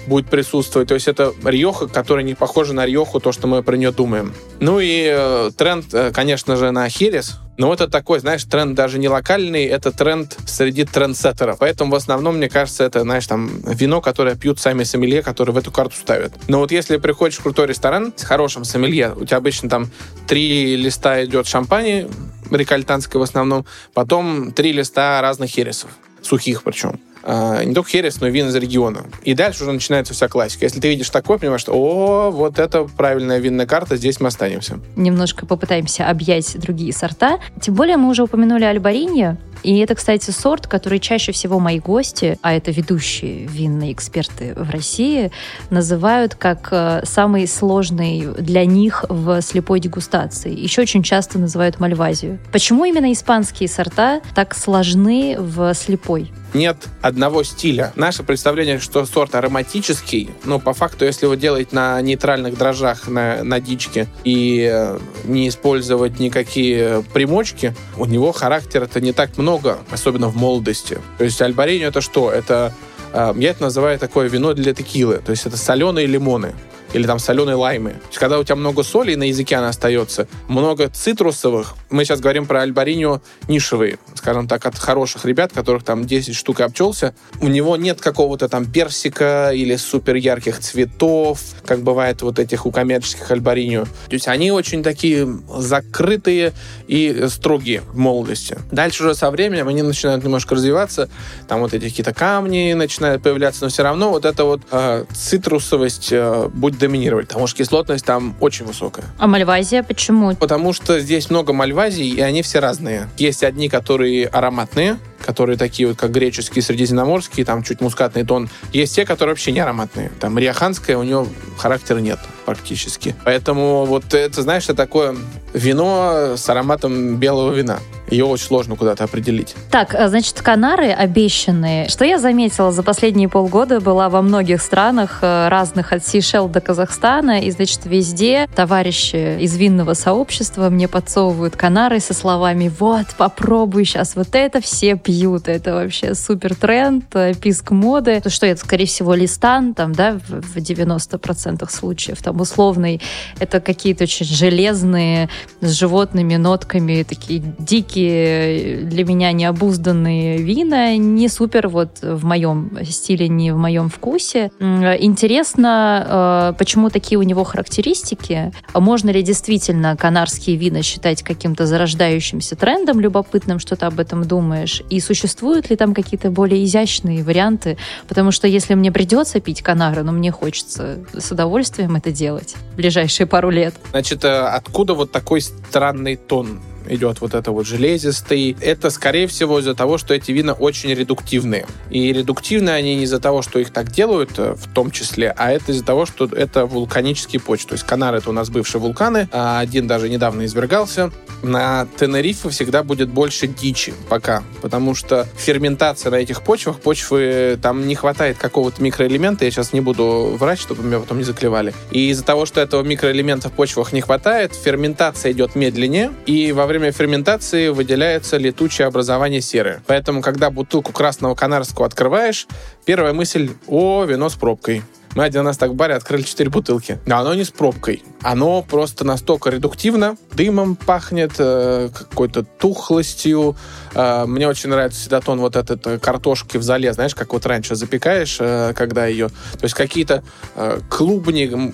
[0.06, 0.90] будет присутствовать.
[0.90, 4.34] То есть это Риоха, которая не похожа на Риоху, то, что мы про нее думаем.
[4.60, 7.38] Ну и э, тренд, конечно, э, конечно же, на Херес.
[7.58, 11.60] Но это такой, знаешь, тренд даже не локальный, это тренд среди трендсеттеров.
[11.60, 15.58] Поэтому в основном, мне кажется, это, знаешь, там вино, которое пьют сами сомелье, которые в
[15.58, 16.34] эту карту ставят.
[16.50, 19.90] Но вот если приходишь в крутой ресторан с хорошим сомелье, у тебя обычно там
[20.28, 22.10] три листа идет шампани,
[22.52, 27.00] рекальтанской в основном, потом три листа разных хересов, сухих причем.
[27.24, 29.06] А, не только херес, но и вин из региона.
[29.24, 30.66] И дальше уже начинается вся классика.
[30.66, 34.80] Если ты видишь такое, понимаешь, что о, вот это правильная винная карта, здесь мы останемся.
[34.96, 37.40] Немножко попытаемся объять другие сорта.
[37.62, 42.38] Тем более мы уже упомянули Альбаринье, и это, кстати, сорт, который чаще всего мои гости,
[42.42, 45.32] а это ведущие винные эксперты в России,
[45.70, 50.58] называют как э, самый сложный для них в слепой дегустации.
[50.58, 52.40] Еще очень часто называют мальвазию.
[52.52, 56.32] Почему именно испанские сорта так сложны в слепой?
[56.58, 57.94] нет одного стиля.
[57.96, 63.44] Наше представление, что сорт ароматический, но по факту, если его делать на нейтральных дрожжах, на,
[63.44, 69.47] на дичке и э, не использовать никакие примочки, у него характер это не так много,
[69.92, 71.00] особенно в молодости.
[71.18, 72.32] То есть альбариньо это что?
[72.32, 72.74] Это
[73.14, 75.18] э, я это называю такое вино для текилы.
[75.18, 76.54] То есть это соленые лимоны
[76.94, 77.92] или там соленые лаймы.
[77.92, 82.20] То есть, когда у тебя много соли, на языке она остается, много цитрусовых, мы сейчас
[82.20, 87.48] говорим про альбариньо нишевые, скажем так, от хороших ребят, которых там 10 штук обчелся, у
[87.48, 93.30] него нет какого-то там персика или супер ярких цветов, как бывает вот этих у коммерческих
[93.32, 93.86] альбариньо.
[93.86, 96.54] То есть они очень такие закрытые
[96.88, 98.58] и строгие в молодости.
[98.72, 101.10] Дальше уже со временем они начинают немножко развиваться,
[101.48, 106.10] там вот эти какие-то камни начинают появляться, но все равно вот эта вот э, цитрусовость
[106.12, 109.06] э, доминировать, потому что кислотность там очень высокая.
[109.18, 110.36] А мальвазия почему?
[110.36, 113.10] Потому что здесь много мальвазий, и они все разные.
[113.18, 118.50] Есть одни, которые ароматные, которые такие вот, как греческие, средиземноморские, там чуть мускатный тон.
[118.74, 120.12] Есть те, которые вообще не ароматные.
[120.20, 121.26] Там риаханская, у нее
[121.58, 123.16] характера нет практически.
[123.26, 125.18] Поэтому вот это, знаешь, это такое
[125.54, 127.80] вино с ароматом белого вина.
[128.10, 129.54] Ее очень сложно куда-то определить.
[129.70, 131.90] Так, а, значит, Канары обещанные.
[131.90, 136.62] Что я заметила за последние полгода, была во многих странах э, разных от Сейшел до
[136.62, 143.84] Казахстана, и, значит, везде товарищи из винного сообщества мне подсовывают Канары со словами «Вот, попробуй
[143.84, 148.22] сейчас вот это, все пьют, это вообще супер тренд, э, писк моды».
[148.28, 153.02] Что это, скорее всего, листан, там, да, в 90% случаев, там, условный,
[153.40, 155.30] это какие-то очень железные,
[155.62, 163.30] с животными нотками, такие дикие, для меня необузданные вина, не супер вот в моем стиле,
[163.30, 164.52] не в моем вкусе.
[164.60, 168.52] Интересно, э, почему такие у него характеристики?
[168.74, 174.84] Можно ли действительно канарские вина считать каким-то зарождающимся трендом любопытным, что ты об этом думаешь?
[174.90, 177.78] И существуют ли там какие-то более изящные варианты?
[178.08, 182.76] Потому что если мне придется пить канары, но мне хочется с удовольствием это делать в
[182.76, 183.76] ближайшие пару лет.
[183.92, 188.56] Значит, э, откуда вот такой странный тон идет вот это вот железистый.
[188.62, 191.66] Это, скорее всего, из-за того, что эти вина очень редуктивные.
[191.90, 195.52] И редуктивные они не из-за того, что их так делают, э, в том числе, а
[195.52, 197.70] это из-за того, что это вулканические почвы.
[197.70, 201.12] То есть Канар это у нас бывшие вулканы, а один даже недавно извергался.
[201.44, 207.88] На Тенерифе всегда будет больше дичи пока, потому что ферментация на этих почвах, почвы там
[207.88, 211.74] не хватает какого-то микроэлемента, я сейчас не буду врать, чтобы меня потом не заклевали.
[211.92, 216.66] И из-за того, что этого микроэлемента в почвах не хватает, ферментация идет медленнее, и во
[216.66, 219.82] время ферментации выделяется летучее образование серы.
[219.88, 222.48] Поэтому, когда бутылку красного канарского открываешь,
[222.86, 224.84] первая мысль— о, вино с пробкой.
[225.16, 227.00] Мы один раз так в баре открыли 4 бутылки.
[227.08, 228.04] Но оно не с пробкой.
[228.22, 233.56] Оно просто настолько редуктивно, дымом пахнет, э, какой-то тухлостью.
[233.98, 237.46] Э, мне очень нравится всегда тон вот этот э, картошки в зале, знаешь, как вот
[237.46, 239.30] раньше запекаешь, э, когда ее...
[239.30, 240.24] То есть какие-то
[240.56, 241.74] э, клубни,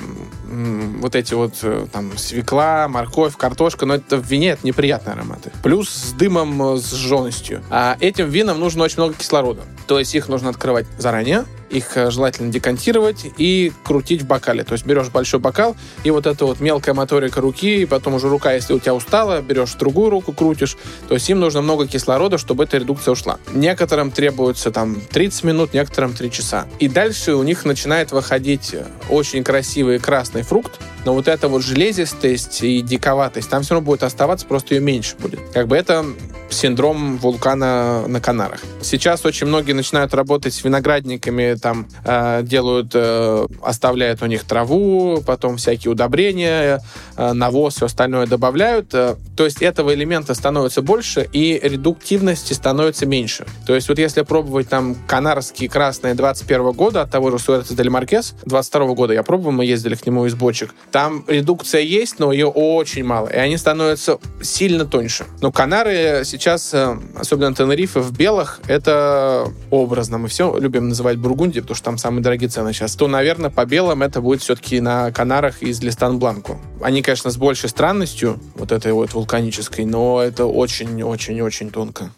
[1.01, 1.53] вот эти вот
[1.91, 5.51] там свекла, морковь, картошка, но это в вине это неприятные ароматы.
[5.63, 7.63] Плюс с дымом, с жженостью.
[7.69, 9.63] А этим винам нужно очень много кислорода.
[9.87, 14.63] То есть их нужно открывать заранее, их желательно декантировать и крутить в бокале.
[14.63, 18.29] То есть берешь большой бокал, и вот эта вот мелкая моторика руки, и потом уже
[18.29, 20.77] рука, если у тебя устала, берешь другую руку, крутишь.
[21.07, 23.39] То есть им нужно много кислорода, чтобы эта редукция ушла.
[23.53, 26.67] Некоторым требуется там 30 минут, некоторым 3 часа.
[26.79, 28.75] И дальше у них начинает выходить
[29.09, 34.03] очень красивый красный фрукт, но вот эта вот железистость и диковатость, там все равно будет
[34.03, 35.39] оставаться, просто ее меньше будет.
[35.53, 36.05] Как бы это
[36.53, 38.61] синдром вулкана на Канарах.
[38.81, 45.23] Сейчас очень многие начинают работать с виноградниками, там э, делают, э, оставляют у них траву,
[45.25, 46.79] потом всякие удобрения,
[47.17, 48.93] э, навоз, все остальное добавляют.
[48.93, 53.45] Э, то есть этого элемента становится больше, и редуктивности становится меньше.
[53.65, 57.89] То есть вот если пробовать там канарские красные 21 года от того же Суэртес Дель
[57.89, 62.31] Маркес, 22 года я пробовал, мы ездили к нему из бочек, там редукция есть, но
[62.31, 65.25] ее очень мало, и они становятся сильно тоньше.
[65.41, 70.19] Но Канары сейчас, э, особенно Тенерифе, в белых, это образно.
[70.19, 72.95] Мы все любим называть Бургундией, потому что там самые дорогие цены сейчас.
[72.95, 76.59] То, наверное, по белым это будет все-таки на Канарах из Листан Бланку.
[76.79, 82.11] Они, конечно, с большей странностью, вот этой вот вулканической, но это очень-очень-очень тонко.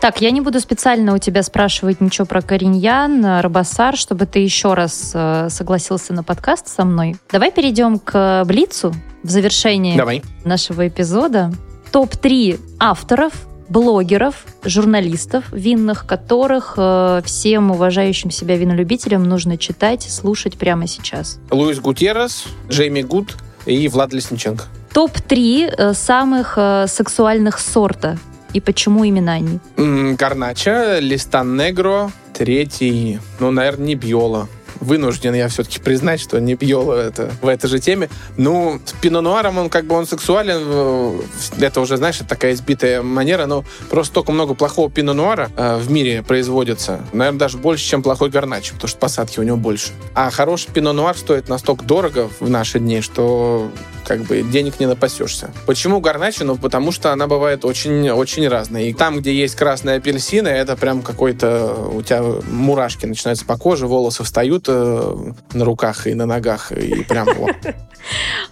[0.00, 4.74] Так, я не буду специально у тебя спрашивать ничего про Кориньян, Робасар, чтобы ты еще
[4.74, 6.95] раз э, согласился на подкаст со мной.
[7.30, 10.22] Давай перейдем к Блицу в завершении Давай.
[10.44, 11.52] нашего эпизода.
[11.92, 13.32] Топ-3 авторов,
[13.68, 21.38] блогеров, журналистов винных, которых э, всем уважающим себя винолюбителям нужно читать, слушать прямо сейчас.
[21.50, 23.36] Луис Гутеррес, Джейми Гуд
[23.66, 24.64] и Влад Лесниченко.
[24.92, 28.18] Топ-3 э, самых э, сексуальных сорта
[28.52, 29.58] и почему именно они?
[29.76, 34.48] М, Гарнача, Листан Негро, третий, ну, наверное, не Биола.
[34.80, 38.08] Вынужден я все-таки признать, что не Биола это в этой же теме.
[38.36, 40.58] Ну, с Пино Нуаром он как бы он сексуален.
[40.60, 41.20] э,
[41.60, 45.90] Это уже, знаешь, такая избитая манера, но просто столько много плохого Пино Нуара э, в
[45.90, 47.00] мире производится.
[47.12, 49.88] Наверное, даже больше, чем плохой Гарначо, потому что посадки у него больше.
[50.14, 53.70] А хороший Пино Нуар стоит настолько дорого в наши дни, что
[54.06, 55.50] как бы денег не напасешься.
[55.66, 56.44] Почему гарначо?
[56.44, 58.84] Ну, потому что она бывает очень-очень разная.
[58.84, 61.74] И там, где есть красные апельсины, это прям какой-то...
[61.92, 65.16] У тебя мурашки начинаются по коже, волосы встают э,
[65.52, 67.28] на руках и на ногах, и прям.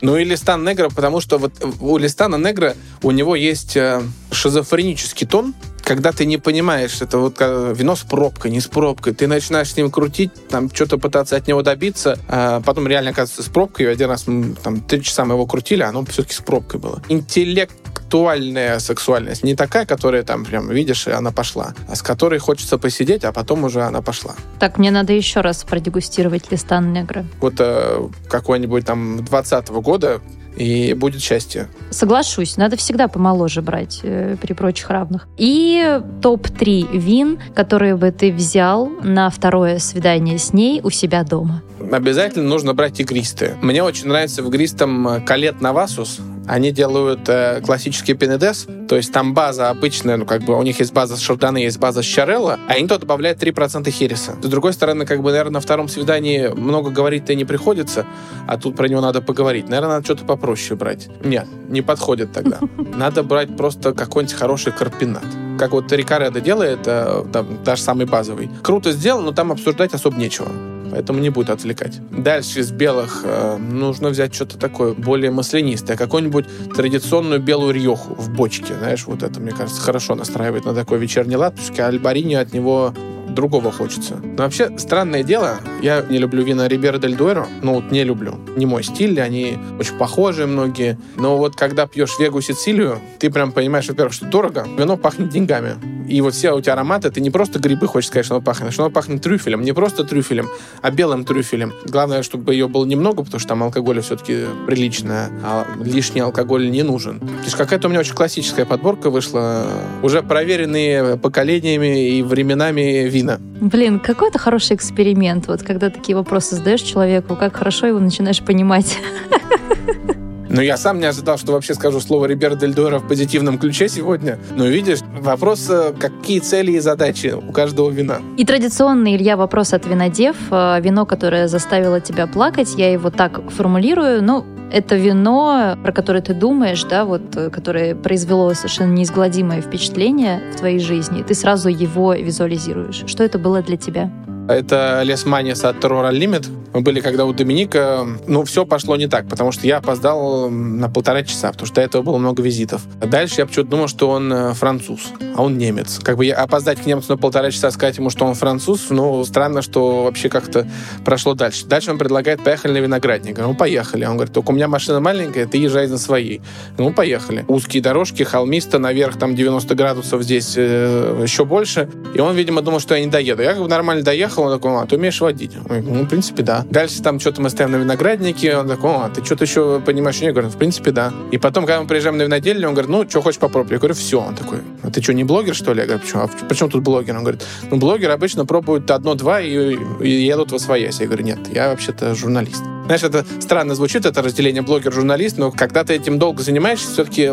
[0.00, 4.02] Ну и Листан Негра, потому что вот у Листана Негра у него есть э,
[4.32, 9.14] шизофренический тон, когда ты не понимаешь, это вот э, вино с пробкой, не с пробкой,
[9.14, 13.42] ты начинаешь с ним крутить, там что-то пытаться от него добиться, а потом реально оказывается
[13.42, 13.92] с пробкой.
[13.92, 17.02] Один раз мы, там три часа мы его крутили, а оно все-таки с пробкой было.
[17.08, 22.78] Интеллектуальная сексуальность, не такая, которая там прям видишь, и она пошла, а с которой хочется
[22.78, 24.34] посидеть, а потом уже она пошла.
[24.58, 27.26] Так, мне надо еще раз продегустировать листан негра.
[27.40, 30.20] Вот э, какой-нибудь там 20 года
[30.56, 31.68] и будет счастье.
[31.90, 35.28] Соглашусь, надо всегда помоложе брать э, при прочих равных.
[35.36, 41.62] И топ-3 вин, которые бы ты взял на второе свидание с ней у себя дома.
[41.92, 43.56] Обязательно нужно брать игристые.
[43.60, 46.20] Мне очень нравится в игристом Калет Навасус.
[46.46, 50.78] Они делают э, классический пенедес, то есть там база обычная, ну как бы у них
[50.78, 54.36] есть база с шардоне, есть база с чарелла, а они то добавляют 3% хереса.
[54.42, 58.04] С другой стороны, как бы, наверное, на втором свидании много говорить-то не приходится,
[58.46, 59.68] а тут про него надо поговорить.
[59.68, 61.08] Наверное, надо что-то попроще брать.
[61.24, 62.58] Нет, не подходит тогда.
[62.94, 65.24] Надо брать просто какой-нибудь хороший карпинат.
[65.58, 68.50] Как вот Рикаредо делает, э, там, даже самый базовый.
[68.62, 70.48] Круто сделано, но там обсуждать особо нечего
[70.94, 72.00] поэтому не будет отвлекать.
[72.10, 78.30] Дальше из белых э, нужно взять что-то такое более маслянистое, какую-нибудь традиционную белую рьоху в
[78.30, 82.34] бочке, знаешь, вот это, мне кажется, хорошо настраивает на такой вечерний лад, потому что альбарини
[82.34, 82.94] от него
[83.34, 84.16] другого хочется.
[84.22, 88.38] Но вообще, странное дело, я не люблю вина Рибера Дель Дуэро, ну вот не люблю.
[88.56, 90.98] Не мой стиль, они очень похожи многие.
[91.16, 95.76] Но вот когда пьешь Вегу Сицилию, ты прям понимаешь, во-первых, что дорого, вино пахнет деньгами.
[96.08, 98.72] И вот все у тебя ароматы, ты не просто грибы хочешь сказать, что оно пахнет,
[98.72, 99.62] что оно пахнет трюфелем.
[99.62, 100.48] Не просто трюфелем,
[100.82, 101.72] а белым трюфелем.
[101.86, 106.82] Главное, чтобы ее было немного, потому что там алкоголя все-таки приличное, а лишний алкоголь не
[106.82, 107.20] нужен.
[107.20, 109.66] То есть какая-то у меня очень классическая подборка вышла,
[110.02, 113.38] уже проверенные поколениями и временами вина.
[113.60, 118.42] Блин, какой это хороший эксперимент, вот когда такие вопросы задаешь человеку, как хорошо его начинаешь
[118.42, 118.98] понимать.
[120.54, 123.88] Но я сам не ожидал, что вообще скажу слово Рибер Дель Дуэро в позитивном ключе
[123.88, 124.38] сегодня.
[124.54, 128.18] Но видишь, вопрос, э, какие цели и задачи у каждого вина.
[128.36, 130.36] И традиционный, Илья, вопрос от винодев.
[130.52, 134.22] Э, вино, которое заставило тебя плакать, я его так формулирую.
[134.22, 140.40] Ну, это вино, про которое ты думаешь, да, вот, э, которое произвело совершенно неизгладимое впечатление
[140.54, 143.02] в твоей жизни, ты сразу его визуализируешь.
[143.06, 144.08] Что это было для тебя?
[144.48, 146.46] Это Лес Манис от Terror Limit.
[146.74, 148.04] Мы были когда у Доминика.
[148.26, 151.82] Ну, все пошло не так, потому что я опоздал на полтора часа, потому что до
[151.82, 152.82] этого было много визитов.
[153.00, 156.00] А дальше я почему-то думал, что он э, француз, а он немец.
[156.02, 159.24] Как бы я опоздать к немцу на полтора часа, сказать ему, что он француз, ну,
[159.24, 160.66] странно, что вообще как-то
[161.04, 161.64] прошло дальше.
[161.64, 163.38] Дальше он предлагает, поехали на виноградник.
[163.38, 164.04] Ну, поехали.
[164.04, 166.42] Он говорит, только у меня машина маленькая, ты езжай на своей.
[166.76, 167.44] Ну, поехали.
[167.46, 171.88] Узкие дорожки, холмисто, наверх там 90 градусов, здесь э, еще больше.
[172.16, 173.42] И он, видимо, думал, что я не доеду.
[173.42, 175.52] Я как бы нормально доехал, он такой, а, ты умеешь водить?
[175.68, 176.63] ну, в принципе, да.
[176.70, 180.16] Дальше там что-то мы стоим на винограднике, он такой, а, ты что-то еще понимаешь?
[180.16, 181.12] Я говорю, в принципе, да.
[181.30, 183.72] И потом, когда мы приезжаем на винодельню, он говорит, ну, что хочешь попробовать?
[183.72, 184.20] Я говорю, все.
[184.20, 185.80] Он такой, а ты что, не блогер, что ли?
[185.80, 186.22] Я говорю, почему?
[186.22, 187.16] А почему тут блогер?
[187.16, 191.00] Он говорит, ну, блогеры обычно пробуют одно-два и, и едут во своясь.
[191.00, 192.62] Я говорю, нет, я вообще-то журналист.
[192.86, 197.32] Знаешь, это странно звучит, это разделение блогер-журналист, но когда ты этим долго занимаешься, все-таки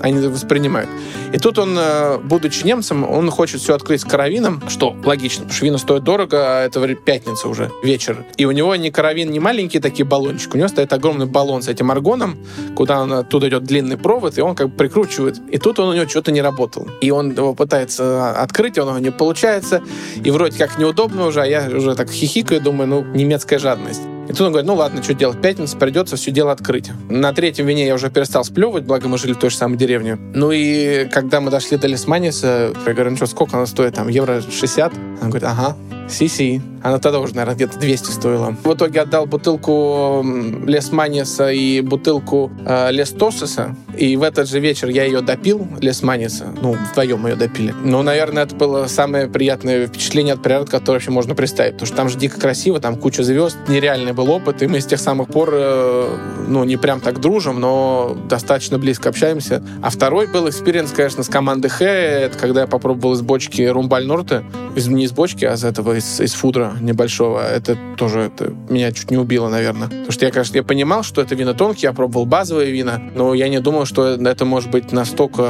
[0.00, 0.88] они воспринимают.
[1.32, 5.56] И тут он, э, будучи немцем, он хочет все открыть с каравином, что логично, потому
[5.56, 8.24] что вино стоит дорого, а это пятница уже, вечер.
[8.36, 11.68] И у него не каравин, не маленькие такие баллончики, у него стоит огромный баллон с
[11.68, 12.36] этим аргоном,
[12.74, 15.40] куда он, оттуда идет длинный провод, и он как бы прикручивает.
[15.50, 16.88] И тут он у него что-то не работал.
[17.00, 19.82] И он его пытается открыть, и он него не получается.
[20.22, 24.02] И вроде как неудобно уже, а я уже так хихикаю, думаю, ну, немецкая жадность.
[24.30, 26.92] И тут он говорит, ну ладно, что делать, пятница, придется все дело открыть.
[27.08, 30.18] На третьем вине я уже перестал сплевывать, благо мы жили в той же самой деревне.
[30.34, 33.94] Ну и когда мы дошли до Лесманиса, я говорю, ну что, сколько она стоит?
[33.94, 34.92] Там евро 60?
[35.22, 35.76] Он говорит, ага,
[36.10, 36.60] Си-си.
[36.82, 38.56] Она тогда уже, наверное, где-то 200 стоила.
[38.64, 40.24] В итоге отдал бутылку
[40.66, 43.76] Лес Маниса и бутылку э, Лес Тосиса.
[43.96, 46.46] И в этот же вечер я ее допил, Лес Маниса.
[46.62, 47.74] Ну, вдвоем ее допили.
[47.84, 51.74] Ну, наверное, это было самое приятное впечатление от природы, которое вообще можно представить.
[51.74, 53.58] Потому что там же дико красиво, там куча звезд.
[53.68, 54.62] Нереальный был опыт.
[54.62, 56.16] И мы с тех самых пор, э,
[56.48, 59.62] ну, не прям так дружим, но достаточно близко общаемся.
[59.82, 61.84] А второй был experience, конечно, с Comando G.
[61.84, 64.44] Это когда я попробовал из бочки Rumbo al Norte.
[64.74, 67.40] Из, не из бочки, а из этого из, из фудра небольшого.
[67.40, 69.88] Это тоже это меня чуть не убило, наверное.
[69.88, 73.34] Потому что я, конечно, я понимал, что это вино тонкие, я пробовал базовые вина, но
[73.34, 75.42] я не думал, что это может быть настолько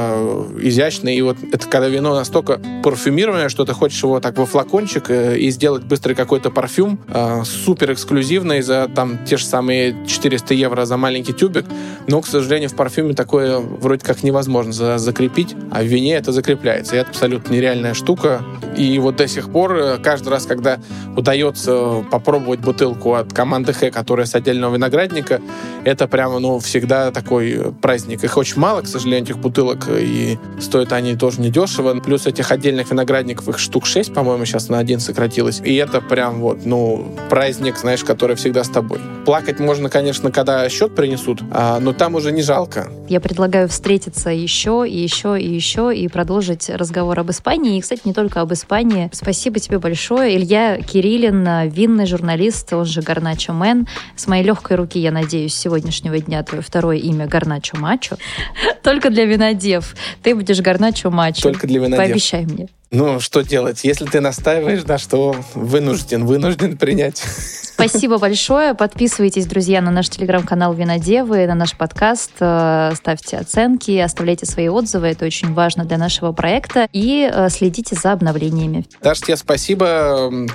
[0.59, 1.09] изящно.
[1.09, 5.37] И вот это когда вино настолько парфюмированное, что ты хочешь его так во флакончик э,
[5.37, 10.85] и сделать быстрый какой-то парфюм, э, супер эксклюзивный за там те же самые 400 евро
[10.85, 11.65] за маленький тюбик.
[12.07, 16.31] Но, к сожалению, в парфюме такое вроде как невозможно за закрепить, а в вине это
[16.31, 16.95] закрепляется.
[16.95, 18.41] И это абсолютно нереальная штука.
[18.77, 20.79] И вот до сих пор э, каждый раз, когда
[21.15, 25.41] удается попробовать бутылку от команды Х, которая с отдельного виноградника,
[25.83, 28.23] это прямо, ну, всегда такой праздник.
[28.23, 31.99] Их очень мало, к сожалению, этих бутылок, и стоят они тоже недешево.
[31.99, 35.61] Плюс этих отдельных виноградников, их штук 6, по-моему, сейчас на один сократилось.
[35.63, 38.99] И это прям вот, ну, праздник, знаешь, который всегда с тобой.
[39.25, 42.89] Плакать можно, конечно, когда счет принесут, а, но там уже не жалко.
[43.07, 47.77] Я предлагаю встретиться еще и еще и еще и продолжить разговор об Испании.
[47.77, 49.09] И, кстати, не только об Испании.
[49.13, 50.30] Спасибо тебе большое.
[50.35, 53.87] Илья Кириллин, винный журналист, он же Гарначо Мэн.
[54.15, 58.17] С моей легкой руки, я надеюсь, с сегодняшнего дня твое второе имя Гарначо Мачо.
[58.83, 59.95] Только для винодев.
[60.23, 61.43] Ты будешь Гарначо Мачо.
[61.43, 61.97] Только для винодев.
[61.97, 62.67] Пообещай мне.
[62.91, 63.85] Ну, что делать?
[63.85, 67.23] Если ты настаиваешь, да, что вынужден, вынужден принять.
[67.73, 68.73] Спасибо большое.
[68.73, 72.33] Подписывайтесь, друзья, на наш телеграм-канал Винодевы, на наш подкаст.
[72.41, 75.07] Э, ставьте оценки, оставляйте свои отзывы.
[75.07, 76.89] Это очень важно для нашего проекта.
[76.91, 78.85] И э, следите за обновлениями.
[79.01, 80.10] Даша, тебе спасибо.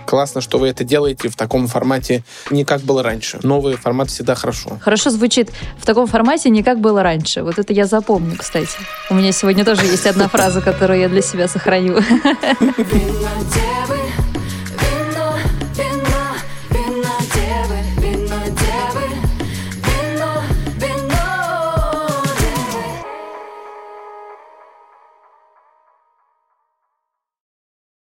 [0.06, 3.38] Классно, что вы это делаете в таком формате, не как было раньше.
[3.42, 4.78] Новый формат всегда хорошо.
[4.80, 7.42] Хорошо звучит в таком формате, не как было раньше.
[7.42, 8.78] Вот это я запомню, кстати.
[9.10, 11.94] У меня сегодня тоже есть одна фраза, которую я для себя сохраню.
[12.60, 14.25] Винодевы